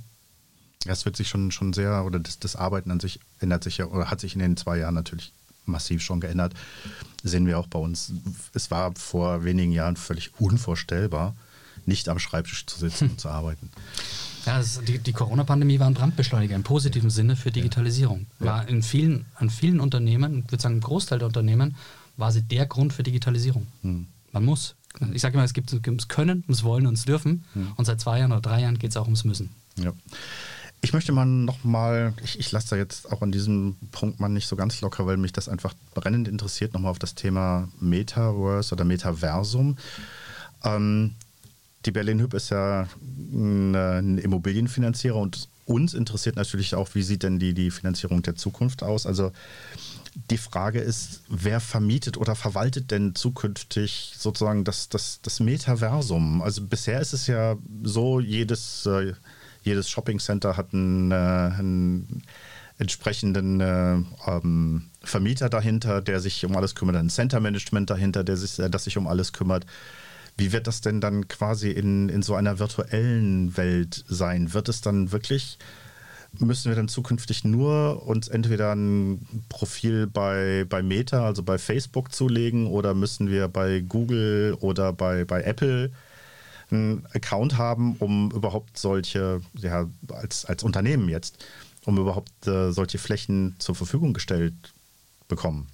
[0.85, 3.87] Das wird sich schon, schon sehr, oder das, das Arbeiten an sich ändert sich ja,
[3.87, 5.33] oder hat sich in den zwei Jahren natürlich
[5.65, 6.55] massiv schon geändert.
[7.23, 8.13] Sehen wir auch bei uns.
[8.53, 11.37] Es war vor wenigen Jahren völlig unvorstellbar,
[11.87, 13.71] nicht am Schreibtisch zu sitzen und zu arbeiten.
[14.45, 18.27] Ja, ist, die, die Corona-Pandemie war ein Brandbeschleuniger im positiven Sinne für Digitalisierung.
[18.41, 21.77] War in vielen, an vielen Unternehmen, ich würde sagen, ein Großteil der Unternehmen,
[22.17, 23.67] war sie der Grund für Digitalisierung.
[23.83, 24.07] Hm.
[24.33, 24.75] Man muss.
[25.13, 27.45] Ich sage immer, es gibt ums Können, ums Wollen, ums Dürfen.
[27.55, 27.73] Hm.
[27.77, 29.51] Und seit zwei Jahren oder drei Jahren geht es auch ums Müssen.
[29.77, 29.93] Ja.
[30.85, 34.49] Ich möchte mal nochmal, ich, ich lasse da jetzt auch an diesem Punkt mal nicht
[34.49, 38.85] so ganz locker, weil mich das einfach brennend interessiert, nochmal auf das Thema Metaverse oder
[38.85, 39.77] Metaversum.
[40.65, 41.15] Ähm,
[41.85, 47.23] die Berlin Hüb ist ja ein, ein, Immobilienfinanzierer und uns interessiert natürlich auch, wie sieht
[47.23, 49.07] denn die, die Finanzierung der Zukunft aus?
[49.07, 49.33] Also
[50.31, 56.43] die Frage ist, wer vermietet oder verwaltet denn zukünftig sozusagen das, das, das Metaversum?
[56.43, 58.87] Also bisher ist es ja so, jedes...
[58.87, 59.15] Äh,
[59.63, 62.23] jedes Shopping Center hat einen, äh, einen
[62.79, 68.37] entsprechenden äh, ähm, Vermieter dahinter, der sich um alles kümmert, ein Center Management dahinter, der
[68.37, 69.67] sich, äh, das sich um alles kümmert.
[70.37, 74.53] Wie wird das denn dann quasi in, in so einer virtuellen Welt sein?
[74.55, 75.59] Wird es dann wirklich,
[76.39, 82.13] müssen wir dann zukünftig nur uns entweder ein Profil bei, bei Meta, also bei Facebook
[82.13, 85.93] zulegen, oder müssen wir bei Google oder bei, bei Apple
[86.71, 91.45] einen Account haben, um überhaupt solche, ja, als, als Unternehmen jetzt,
[91.85, 94.55] um überhaupt äh, solche Flächen zur Verfügung gestellt
[95.29, 95.69] bekommen.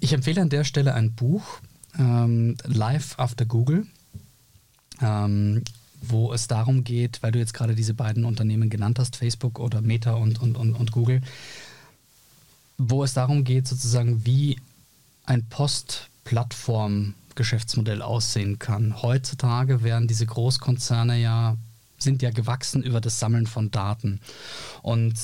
[0.00, 1.60] Ich empfehle an der Stelle ein Buch,
[1.98, 3.86] ähm, Life After Google,
[5.00, 5.62] ähm,
[6.00, 9.80] wo es darum geht, weil du jetzt gerade diese beiden Unternehmen genannt hast, Facebook oder
[9.80, 11.22] Meta und, und, und, und Google,
[12.78, 14.58] wo es darum geht, sozusagen, wie
[15.26, 19.00] ein Post-Plattform Geschäftsmodell aussehen kann.
[19.00, 21.56] Heutzutage werden diese Großkonzerne ja,
[21.96, 24.20] sind ja gewachsen über das Sammeln von Daten.
[24.82, 25.14] Und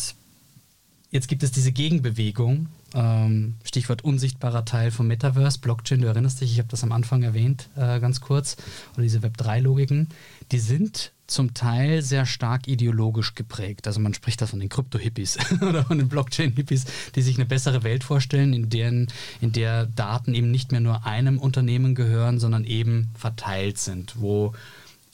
[1.11, 6.53] jetzt gibt es diese Gegenbewegung, ähm, Stichwort unsichtbarer Teil vom Metaverse, Blockchain, du erinnerst dich,
[6.53, 8.57] ich habe das am Anfang erwähnt, äh, ganz kurz,
[8.95, 10.09] oder diese Web3-Logiken,
[10.53, 13.87] die sind zum Teil sehr stark ideologisch geprägt.
[13.87, 17.83] Also man spricht da von den Krypto-Hippies oder von den Blockchain-Hippies, die sich eine bessere
[17.83, 19.09] Welt vorstellen, in, deren,
[19.41, 24.53] in der Daten eben nicht mehr nur einem Unternehmen gehören, sondern eben verteilt sind, wo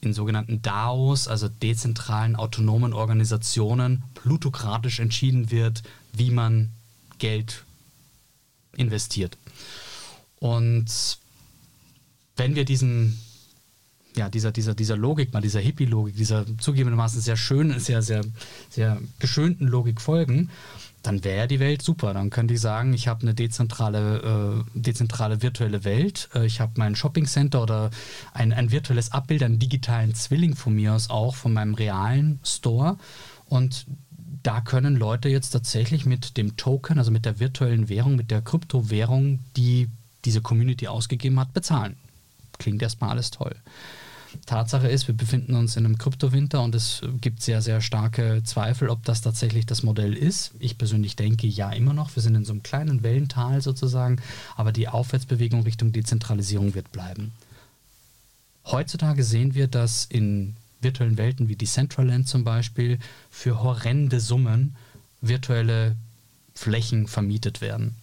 [0.00, 6.70] in sogenannten DAOs, also dezentralen autonomen Organisationen, plutokratisch entschieden wird, wie man
[7.18, 7.64] Geld
[8.76, 9.36] investiert.
[10.38, 11.18] Und
[12.36, 13.18] wenn wir diesen
[14.16, 18.22] ja, dieser, dieser, dieser Logik, mal dieser Hippie-Logik, dieser zugegebenermaßen sehr schönen, sehr, sehr,
[18.68, 20.50] sehr geschönten Logik folgen,
[21.02, 22.12] dann wäre die Welt super.
[22.12, 26.72] Dann könnte ich sagen, ich habe eine dezentrale, äh, dezentrale virtuelle Welt, äh, ich habe
[26.76, 27.90] mein Shopping-Center oder
[28.34, 32.98] ein, ein virtuelles Abbild, einen digitalen Zwilling von mir aus auch, von meinem realen Store.
[33.46, 33.86] Und
[34.42, 38.42] da können Leute jetzt tatsächlich mit dem Token, also mit der virtuellen Währung, mit der
[38.42, 39.88] Kryptowährung, die
[40.24, 41.96] diese Community ausgegeben hat, bezahlen.
[42.58, 43.54] Klingt erstmal alles toll.
[44.46, 48.88] Tatsache ist, wir befinden uns in einem Kryptowinter und es gibt sehr, sehr starke Zweifel,
[48.88, 50.52] ob das tatsächlich das Modell ist.
[50.60, 52.14] Ich persönlich denke ja immer noch.
[52.14, 54.20] Wir sind in so einem kleinen Wellental sozusagen,
[54.56, 57.32] aber die Aufwärtsbewegung Richtung Dezentralisierung wird bleiben.
[58.66, 62.98] Heutzutage sehen wir, dass in virtuellen Welten wie Decentraland zum Beispiel
[63.30, 64.76] für horrende Summen
[65.20, 65.96] virtuelle
[66.54, 67.96] Flächen vermietet werden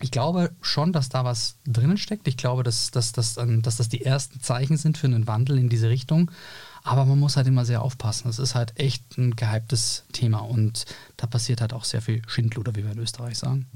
[0.00, 2.28] ich glaube schon, dass da was drinnen steckt.
[2.28, 5.68] Ich glaube, dass, dass, dass, dass das die ersten Zeichen sind für einen Wandel in
[5.68, 6.30] diese Richtung.
[6.82, 8.28] Aber man muss halt immer sehr aufpassen.
[8.28, 12.76] Es ist halt echt ein gehyptes Thema und da passiert halt auch sehr viel Schindluder,
[12.76, 13.66] wie wir in Österreich sagen.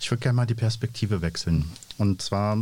[0.00, 1.70] Ich würde gerne mal die Perspektive wechseln.
[1.98, 2.56] Und zwar,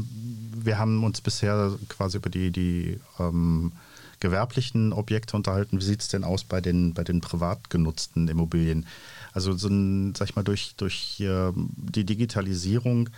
[0.52, 3.72] wir haben uns bisher quasi über die, die ähm,
[4.18, 5.78] gewerblichen Objekte unterhalten.
[5.80, 8.86] Wie sieht es denn aus bei den, bei den privat genutzten Immobilien?
[9.32, 13.08] Also so ein, sag ich mal, durch, durch äh, die Digitalisierung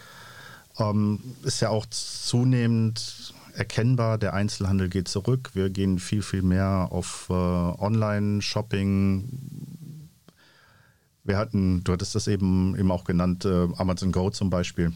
[0.78, 5.50] ähm, ist ja auch zunehmend erkennbar, der Einzelhandel geht zurück.
[5.54, 9.28] Wir gehen viel, viel mehr auf äh, Online-Shopping.
[11.30, 14.92] Wir hatten, du hattest das eben, eben auch genannt, äh, Amazon Go zum Beispiel.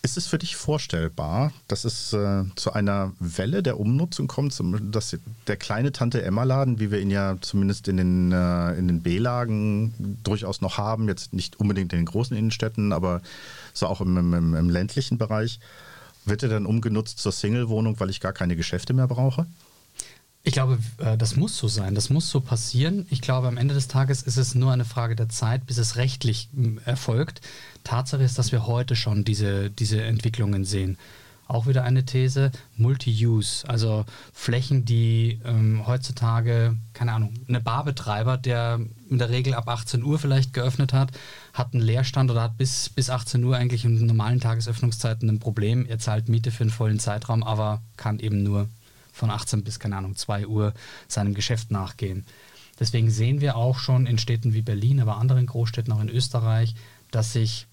[0.00, 4.58] Ist es für dich vorstellbar, dass es äh, zu einer Welle der Umnutzung kommt,
[4.90, 5.14] dass
[5.46, 10.62] der kleine Tante-Emma-Laden, wie wir ihn ja zumindest in den, äh, in den B-Lagen durchaus
[10.62, 13.20] noch haben, jetzt nicht unbedingt in den großen Innenstädten, aber
[13.74, 15.60] so auch im, im, im ländlichen Bereich,
[16.24, 19.46] wird er dann umgenutzt zur Single-Wohnung, weil ich gar keine Geschäfte mehr brauche?
[20.44, 23.06] Ich glaube, äh, das muss so sein, das muss so passieren.
[23.10, 25.96] Ich glaube, am Ende des Tages ist es nur eine Frage der Zeit, bis es
[25.96, 26.48] rechtlich
[26.84, 27.40] erfolgt.
[27.84, 30.98] Tatsache ist, dass wir heute schon diese, diese Entwicklungen sehen.
[31.46, 38.80] Auch wieder eine These, Multi-Use, also Flächen, die ähm, heutzutage, keine Ahnung, eine Barbetreiber, der
[39.10, 41.12] in der Regel ab 18 Uhr vielleicht geöffnet hat,
[41.52, 45.84] hat einen Leerstand oder hat bis, bis 18 Uhr eigentlich in normalen Tagesöffnungszeiten ein Problem.
[45.86, 48.68] Er zahlt Miete für einen vollen Zeitraum, aber kann eben nur
[49.12, 50.74] von 18 bis, keine Ahnung, 2 Uhr
[51.08, 52.24] seinem Geschäft nachgehen.
[52.80, 56.74] Deswegen sehen wir auch schon in Städten wie Berlin, aber anderen Großstädten auch in Österreich,
[57.10, 57.66] dass sich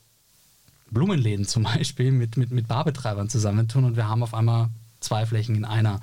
[0.92, 5.56] Blumenläden zum Beispiel mit, mit, mit Barbetreibern zusammentun und wir haben auf einmal zwei Flächen
[5.56, 6.00] in einer.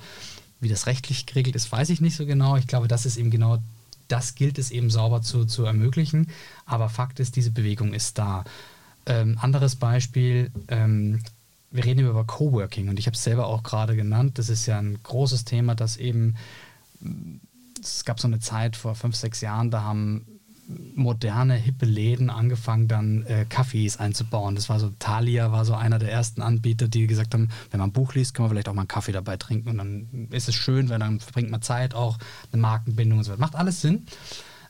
[0.59, 2.57] Wie das rechtlich geregelt ist, weiß ich nicht so genau.
[2.57, 3.59] Ich glaube, das ist eben genau,
[4.07, 6.31] das gilt es eben sauber zu, zu ermöglichen.
[6.65, 8.43] Aber Fakt ist, diese Bewegung ist da.
[9.05, 11.21] Ähm, anderes Beispiel, ähm,
[11.71, 14.37] wir reden über Coworking und ich habe es selber auch gerade genannt.
[14.39, 16.35] Das ist ja ein großes Thema, das eben,
[17.81, 20.25] es gab so eine Zeit vor fünf, sechs Jahren, da haben
[20.95, 24.55] moderne, hippe Läden angefangen, dann äh, Kaffees einzubauen.
[24.55, 27.89] Das war so, Thalia war so einer der ersten Anbieter, die gesagt haben, wenn man
[27.89, 30.49] ein Buch liest, kann man vielleicht auch mal einen Kaffee dabei trinken und dann ist
[30.49, 32.17] es schön, weil dann verbringt man Zeit, auch
[32.51, 33.39] eine Markenbindung und so weiter.
[33.39, 34.05] Macht alles Sinn.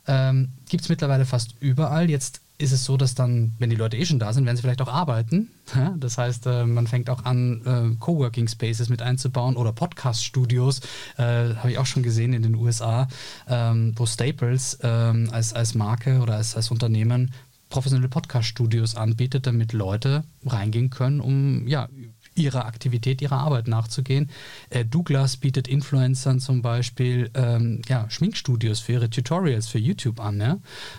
[0.07, 2.09] Ähm, Gibt es mittlerweile fast überall.
[2.09, 4.63] Jetzt ist es so, dass dann, wenn die Leute eh schon da sind, werden sie
[4.63, 5.51] vielleicht auch arbeiten.
[5.97, 10.79] Das heißt, äh, man fängt auch an, äh, Coworking Spaces mit einzubauen oder Podcast-Studios.
[11.17, 13.07] Äh, Habe ich auch schon gesehen in den USA,
[13.47, 17.31] ähm, wo Staples ähm, als, als Marke oder als, als Unternehmen
[17.69, 21.89] professionelle Podcast-Studios anbietet, damit Leute reingehen können, um ja,
[22.37, 24.29] ihrer Aktivität, ihrer Arbeit nachzugehen.
[24.69, 30.39] Äh, Douglas bietet Influencern zum Beispiel ähm, ja, Schminkstudios für ihre Tutorials für YouTube an,
[30.39, 30.57] ja?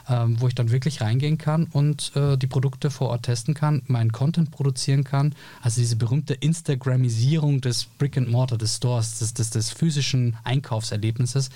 [0.08, 3.82] ähm, wo ich dann wirklich reingehen kann und äh, die Produkte vor Ort testen kann,
[3.86, 5.34] meinen Content produzieren kann.
[5.62, 11.50] Also diese berühmte Instagramisierung des Brick and Mortar, des Stores, des, des, des physischen Einkaufserlebnisses.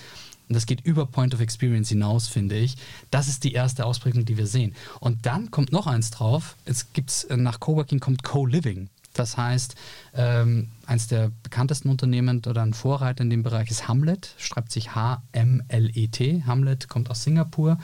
[0.48, 2.76] Und das geht über Point of Experience hinaus, finde ich.
[3.10, 4.74] Das ist die erste Ausprägung, die wir sehen.
[5.00, 6.56] Und dann kommt noch eins drauf.
[6.64, 8.88] Es gibt äh, nach Coworking kommt Co-Living.
[9.12, 9.74] Das heißt,
[10.14, 14.94] ähm, eines der bekanntesten Unternehmen oder ein Vorreiter in dem Bereich ist Hamlet, schreibt sich
[14.94, 16.44] H-M-L-E-T.
[16.46, 17.78] Hamlet kommt aus Singapur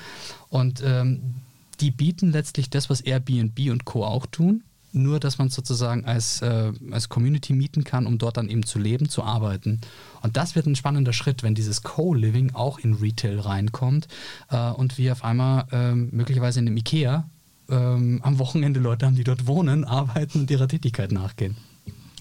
[0.49, 1.35] und ähm,
[1.81, 4.05] die bieten letztlich das, was Airbnb und Co.
[4.05, 8.49] auch tun, nur dass man sozusagen als, äh, als Community mieten kann, um dort dann
[8.49, 9.81] eben zu leben, zu arbeiten.
[10.23, 14.09] Und das wird ein spannender Schritt, wenn dieses Co-Living auch in Retail reinkommt
[14.51, 17.29] äh, und wir auf einmal äh, möglicherweise in einem IKEA
[17.69, 21.57] ähm, am Wochenende Leute haben, die dort wohnen, arbeiten und ihrer Tätigkeit nachgehen.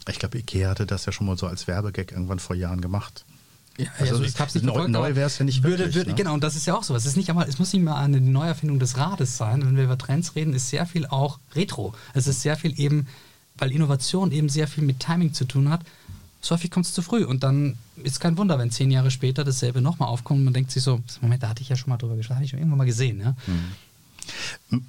[0.10, 3.26] Ich glaube, Ikea hatte das ja schon mal so als Werbegag irgendwann vor Jahren gemacht.
[3.78, 5.96] Ja, also, also ich hab's nicht neu, neu wäre es ja nicht würde, wirklich.
[5.96, 6.16] Würde, ne?
[6.16, 6.96] Genau, und das ist ja auch so.
[6.96, 9.64] Es, ist nicht einmal, es muss nicht mal eine Neuerfindung des Rades sein.
[9.64, 11.94] Wenn wir über Trends reden, ist sehr viel auch Retro.
[12.14, 13.08] Es ist sehr viel eben,
[13.58, 15.82] weil Innovation eben sehr viel mit Timing zu tun hat.
[16.42, 17.24] So häufig kommt es zu früh.
[17.24, 20.72] Und dann ist kein Wunder, wenn zehn Jahre später dasselbe nochmal aufkommt und man denkt
[20.72, 22.80] sich so, Moment, da hatte ich ja schon mal drüber gesprochen, hatte ich schon irgendwann
[22.80, 23.20] mal gesehen.
[23.20, 23.36] Ja?
[23.46, 23.72] Mhm.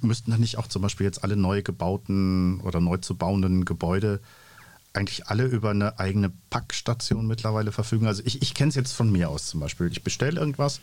[0.01, 4.19] Müssten dann nicht auch zum Beispiel jetzt alle neu gebauten oder neu zu bauenden Gebäude
[4.93, 8.07] eigentlich alle über eine eigene Packstation mittlerweile verfügen?
[8.07, 9.87] Also ich, ich kenne es jetzt von mir aus zum Beispiel.
[9.91, 10.81] Ich bestelle irgendwas.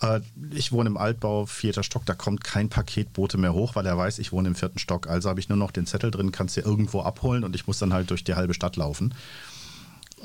[0.00, 0.20] Äh,
[0.50, 4.18] ich wohne im Altbau, vierter Stock, da kommt kein Paketbote mehr hoch, weil er weiß,
[4.18, 5.06] ich wohne im vierten Stock.
[5.08, 7.66] Also habe ich nur noch den Zettel drin, kann es dir irgendwo abholen und ich
[7.66, 9.14] muss dann halt durch die halbe Stadt laufen.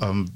[0.00, 0.30] Ähm,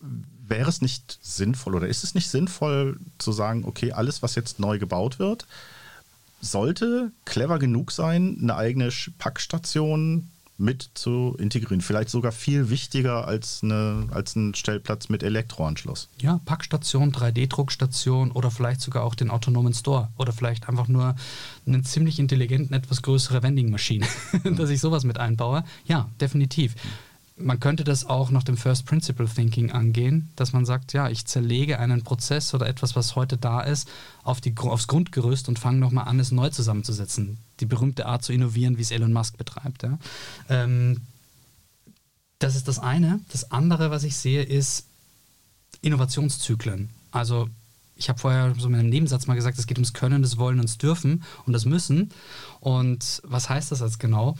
[0.00, 4.58] wäre es nicht sinnvoll oder ist es nicht sinnvoll zu sagen, okay, alles, was jetzt
[4.58, 5.46] neu gebaut wird,
[6.42, 10.28] sollte clever genug sein, eine eigene Packstation
[10.58, 11.80] mit zu integrieren.
[11.80, 16.08] Vielleicht sogar viel wichtiger als, eine, als ein Stellplatz mit Elektroanschluss.
[16.20, 21.16] Ja, Packstation, 3D-Druckstation oder vielleicht sogar auch den autonomen Store oder vielleicht einfach nur
[21.66, 24.06] eine ziemlich intelligenten, etwas größere Vending-Maschine,
[24.56, 25.64] dass ich sowas mit einbaue.
[25.86, 26.74] Ja, definitiv.
[27.36, 31.26] Man könnte das auch nach dem First Principle Thinking angehen, dass man sagt, ja, ich
[31.26, 33.88] zerlege einen Prozess oder etwas, was heute da ist,
[34.22, 37.38] auf die, aufs Grundgerüst und fange nochmal an, es neu zusammenzusetzen.
[37.60, 39.82] Die berühmte Art zu innovieren, wie es Elon Musk betreibt.
[39.82, 39.98] Ja.
[40.48, 41.00] Ähm,
[42.38, 43.20] das ist das eine.
[43.30, 44.86] Das andere, was ich sehe, ist
[45.80, 46.90] Innovationszyklen.
[47.10, 47.48] Also
[47.96, 50.58] ich habe vorher so in einem Nebensatz mal gesagt, es geht ums Können, das Wollen
[50.58, 52.10] und das Dürfen und das Müssen.
[52.60, 54.36] Und was heißt das jetzt genau?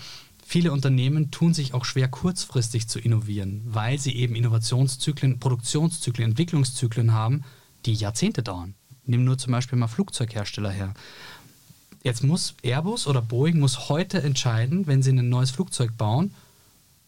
[0.53, 7.15] Viele Unternehmen tun sich auch schwer, kurzfristig zu innovieren, weil sie eben Innovationszyklen, Produktionszyklen, Entwicklungszyklen
[7.15, 7.45] haben,
[7.87, 8.75] die Jahrzehnte dauern.
[9.07, 10.93] Nimm nur zum Beispiel mal Flugzeughersteller her.
[12.03, 16.35] Jetzt muss Airbus oder Boeing muss heute entscheiden, wenn sie ein neues Flugzeug bauen,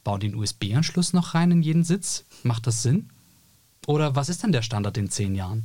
[0.04, 2.24] bauen einen USB-Anschluss noch rein in jeden Sitz?
[2.44, 3.10] Macht das Sinn?
[3.86, 5.64] Oder was ist denn der Standard in zehn Jahren?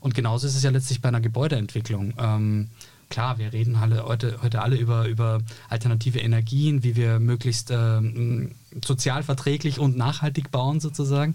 [0.00, 2.14] Und genauso ist es ja letztlich bei einer Gebäudeentwicklung.
[2.16, 2.70] Ähm,
[3.10, 8.52] klar, wir reden alle, heute, heute alle über, über alternative Energien, wie wir möglichst ähm,
[8.84, 11.32] sozial verträglich und nachhaltig bauen sozusagen.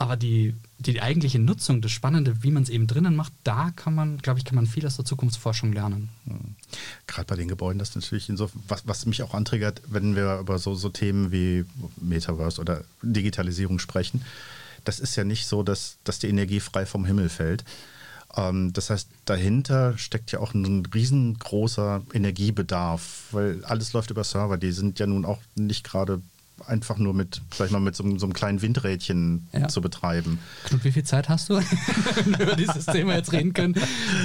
[0.00, 3.96] Aber die, die eigentliche Nutzung, das Spannende, wie man es eben drinnen macht, da kann
[3.96, 6.08] man, glaube ich, kann man viel aus der Zukunftsforschung lernen.
[6.24, 6.54] Hm.
[7.08, 10.58] Gerade bei den Gebäuden, das natürlich so, was, was mich auch antriggert, wenn wir über
[10.60, 11.64] so, so Themen wie
[12.00, 14.24] Metaverse oder Digitalisierung sprechen.
[14.84, 17.64] Das ist ja nicht so, dass, dass die Energie frei vom Himmel fällt,
[18.34, 24.58] das heißt, dahinter steckt ja auch ein riesengroßer Energiebedarf, weil alles läuft über Server.
[24.58, 26.20] Die sind ja nun auch nicht gerade
[26.66, 29.68] einfach nur mit, sag mal, mit so, so einem kleinen Windrädchen ja.
[29.68, 30.38] zu betreiben.
[30.64, 31.54] Knut, wie viel Zeit hast du,
[32.14, 33.74] wenn wir über dieses Thema jetzt reden können?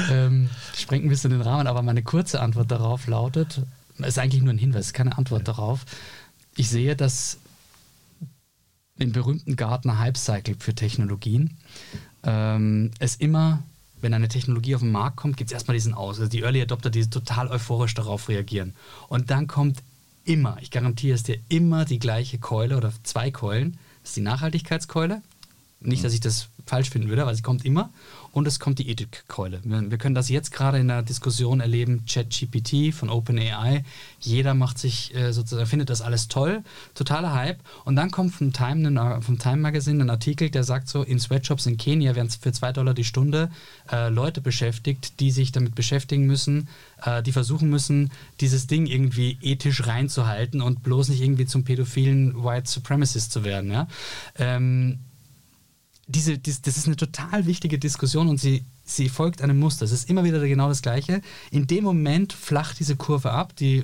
[0.09, 3.61] Ähm, sprengt ein bisschen den Rahmen, aber meine kurze Antwort darauf lautet,
[3.99, 5.53] ist eigentlich nur ein Hinweis, keine Antwort ja.
[5.53, 5.85] darauf.
[6.55, 7.37] Ich sehe, dass
[8.97, 11.57] im berühmten Gartner Hype Cycle für Technologien
[12.23, 13.63] ähm, es immer
[14.03, 16.19] wenn eine Technologie auf den Markt kommt, gibt es erstmal diesen Aus.
[16.19, 18.75] Also die Early Adopter, die total euphorisch darauf reagieren.
[19.07, 19.81] Und dann kommt
[20.25, 23.79] immer, ich garantiere es dir, immer die gleiche Keule oder zwei Keulen.
[24.01, 25.21] Das ist die Nachhaltigkeitskeule.
[25.79, 26.03] Nicht, mhm.
[26.03, 27.89] dass ich das falsch finden würde, aber sie kommt immer
[28.33, 29.61] und es kommt die Ethikkeule.
[29.63, 33.85] Wir, können das jetzt gerade in der Diskussion erleben, ChatGPT von OpenAI.
[34.19, 36.63] Jeder macht sich äh, sozusagen, findet das alles toll,
[36.95, 37.59] totaler Hype.
[37.85, 41.67] Und dann kommt vom Time, vom Time Magazine ein Artikel, der sagt so, in Sweatshops
[41.67, 43.51] in Kenia werden für zwei Dollar die Stunde
[43.91, 46.69] äh, Leute beschäftigt, die sich damit beschäftigen müssen,
[47.03, 48.11] äh, die versuchen müssen,
[48.41, 53.71] dieses Ding irgendwie ethisch reinzuhalten und bloß nicht irgendwie zum pädophilen White Supremacist zu werden.
[53.71, 53.87] Ja?
[54.39, 54.97] Ähm,
[56.07, 59.85] diese, dies, das ist eine total wichtige Diskussion und sie, sie folgt einem Muster.
[59.85, 61.21] Es ist immer wieder genau das Gleiche.
[61.51, 63.83] In dem Moment flacht diese Kurve ab, die,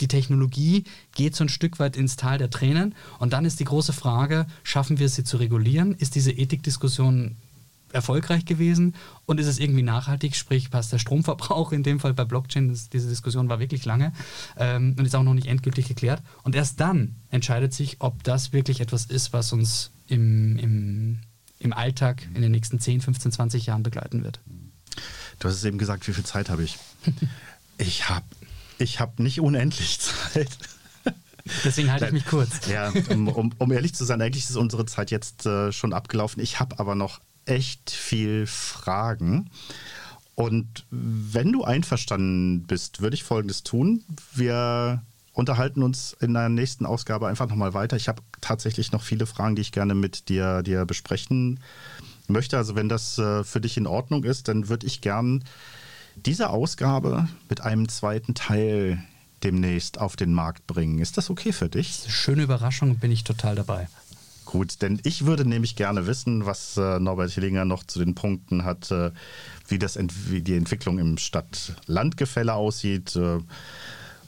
[0.00, 3.64] die Technologie geht so ein Stück weit ins Tal der Tränen und dann ist die
[3.64, 5.94] große Frage, schaffen wir sie zu regulieren?
[5.94, 7.36] Ist diese Ethikdiskussion
[7.92, 8.94] erfolgreich gewesen
[9.24, 12.88] und ist es irgendwie nachhaltig, sprich passt der Stromverbrauch in dem Fall bei Blockchain, das,
[12.88, 14.12] diese Diskussion war wirklich lange
[14.56, 18.52] ähm, und ist auch noch nicht endgültig geklärt und erst dann entscheidet sich, ob das
[18.52, 21.20] wirklich etwas ist, was uns im, im
[21.58, 24.40] im Alltag in den nächsten 10, 15, 20 Jahren begleiten wird.
[25.38, 26.78] Du hast es eben gesagt, wie viel Zeit habe ich?
[27.78, 28.24] ich habe
[28.78, 30.00] ich hab nicht unendlich
[30.32, 30.50] Zeit.
[31.64, 32.66] Deswegen halte ich mich kurz.
[32.66, 36.42] Ja, um, um, um, ehrlich zu sein, eigentlich ist unsere Zeit jetzt äh, schon abgelaufen.
[36.42, 39.50] Ich habe aber noch echt viel Fragen.
[40.34, 44.04] Und wenn du einverstanden bist, würde ich Folgendes tun.
[44.34, 45.02] Wir
[45.36, 47.96] unterhalten uns in der nächsten Ausgabe einfach nochmal weiter.
[47.96, 51.60] Ich habe tatsächlich noch viele Fragen, die ich gerne mit dir, dir besprechen
[52.26, 52.56] möchte.
[52.56, 55.44] Also wenn das äh, für dich in Ordnung ist, dann würde ich gern
[56.16, 59.04] diese Ausgabe mit einem zweiten Teil
[59.44, 61.00] demnächst auf den Markt bringen.
[61.00, 62.06] Ist das okay für dich?
[62.08, 63.88] Schöne Überraschung, bin ich total dabei.
[64.46, 68.64] Gut, denn ich würde nämlich gerne wissen, was äh, Norbert Hillinger noch zu den Punkten
[68.64, 69.10] hat, äh,
[69.68, 73.40] wie, das wie die Entwicklung im Stadt-Land-Gefälle aussieht, äh,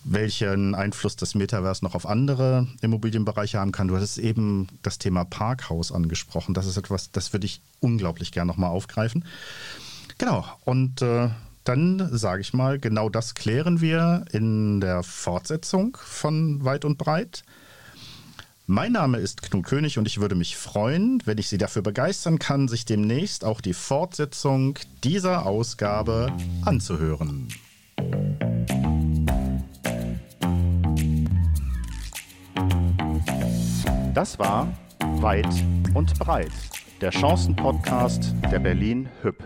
[0.05, 3.88] welchen Einfluss das Metaverse noch auf andere Immobilienbereiche haben kann.
[3.88, 6.55] Du hast eben das Thema Parkhaus angesprochen.
[6.55, 9.24] Das ist etwas, das würde ich unglaublich gerne nochmal aufgreifen.
[10.18, 11.28] Genau, und äh,
[11.64, 17.44] dann sage ich mal, genau das klären wir in der Fortsetzung von Weit und Breit.
[18.66, 22.38] Mein Name ist Knut König und ich würde mich freuen, wenn ich Sie dafür begeistern
[22.38, 26.32] kann, sich demnächst auch die Fortsetzung dieser Ausgabe
[26.64, 27.49] anzuhören.
[34.14, 34.68] Das war
[35.20, 35.46] Weit
[35.94, 36.52] und Breit,
[37.00, 39.36] der Chancen-Podcast der Berlin Hüb.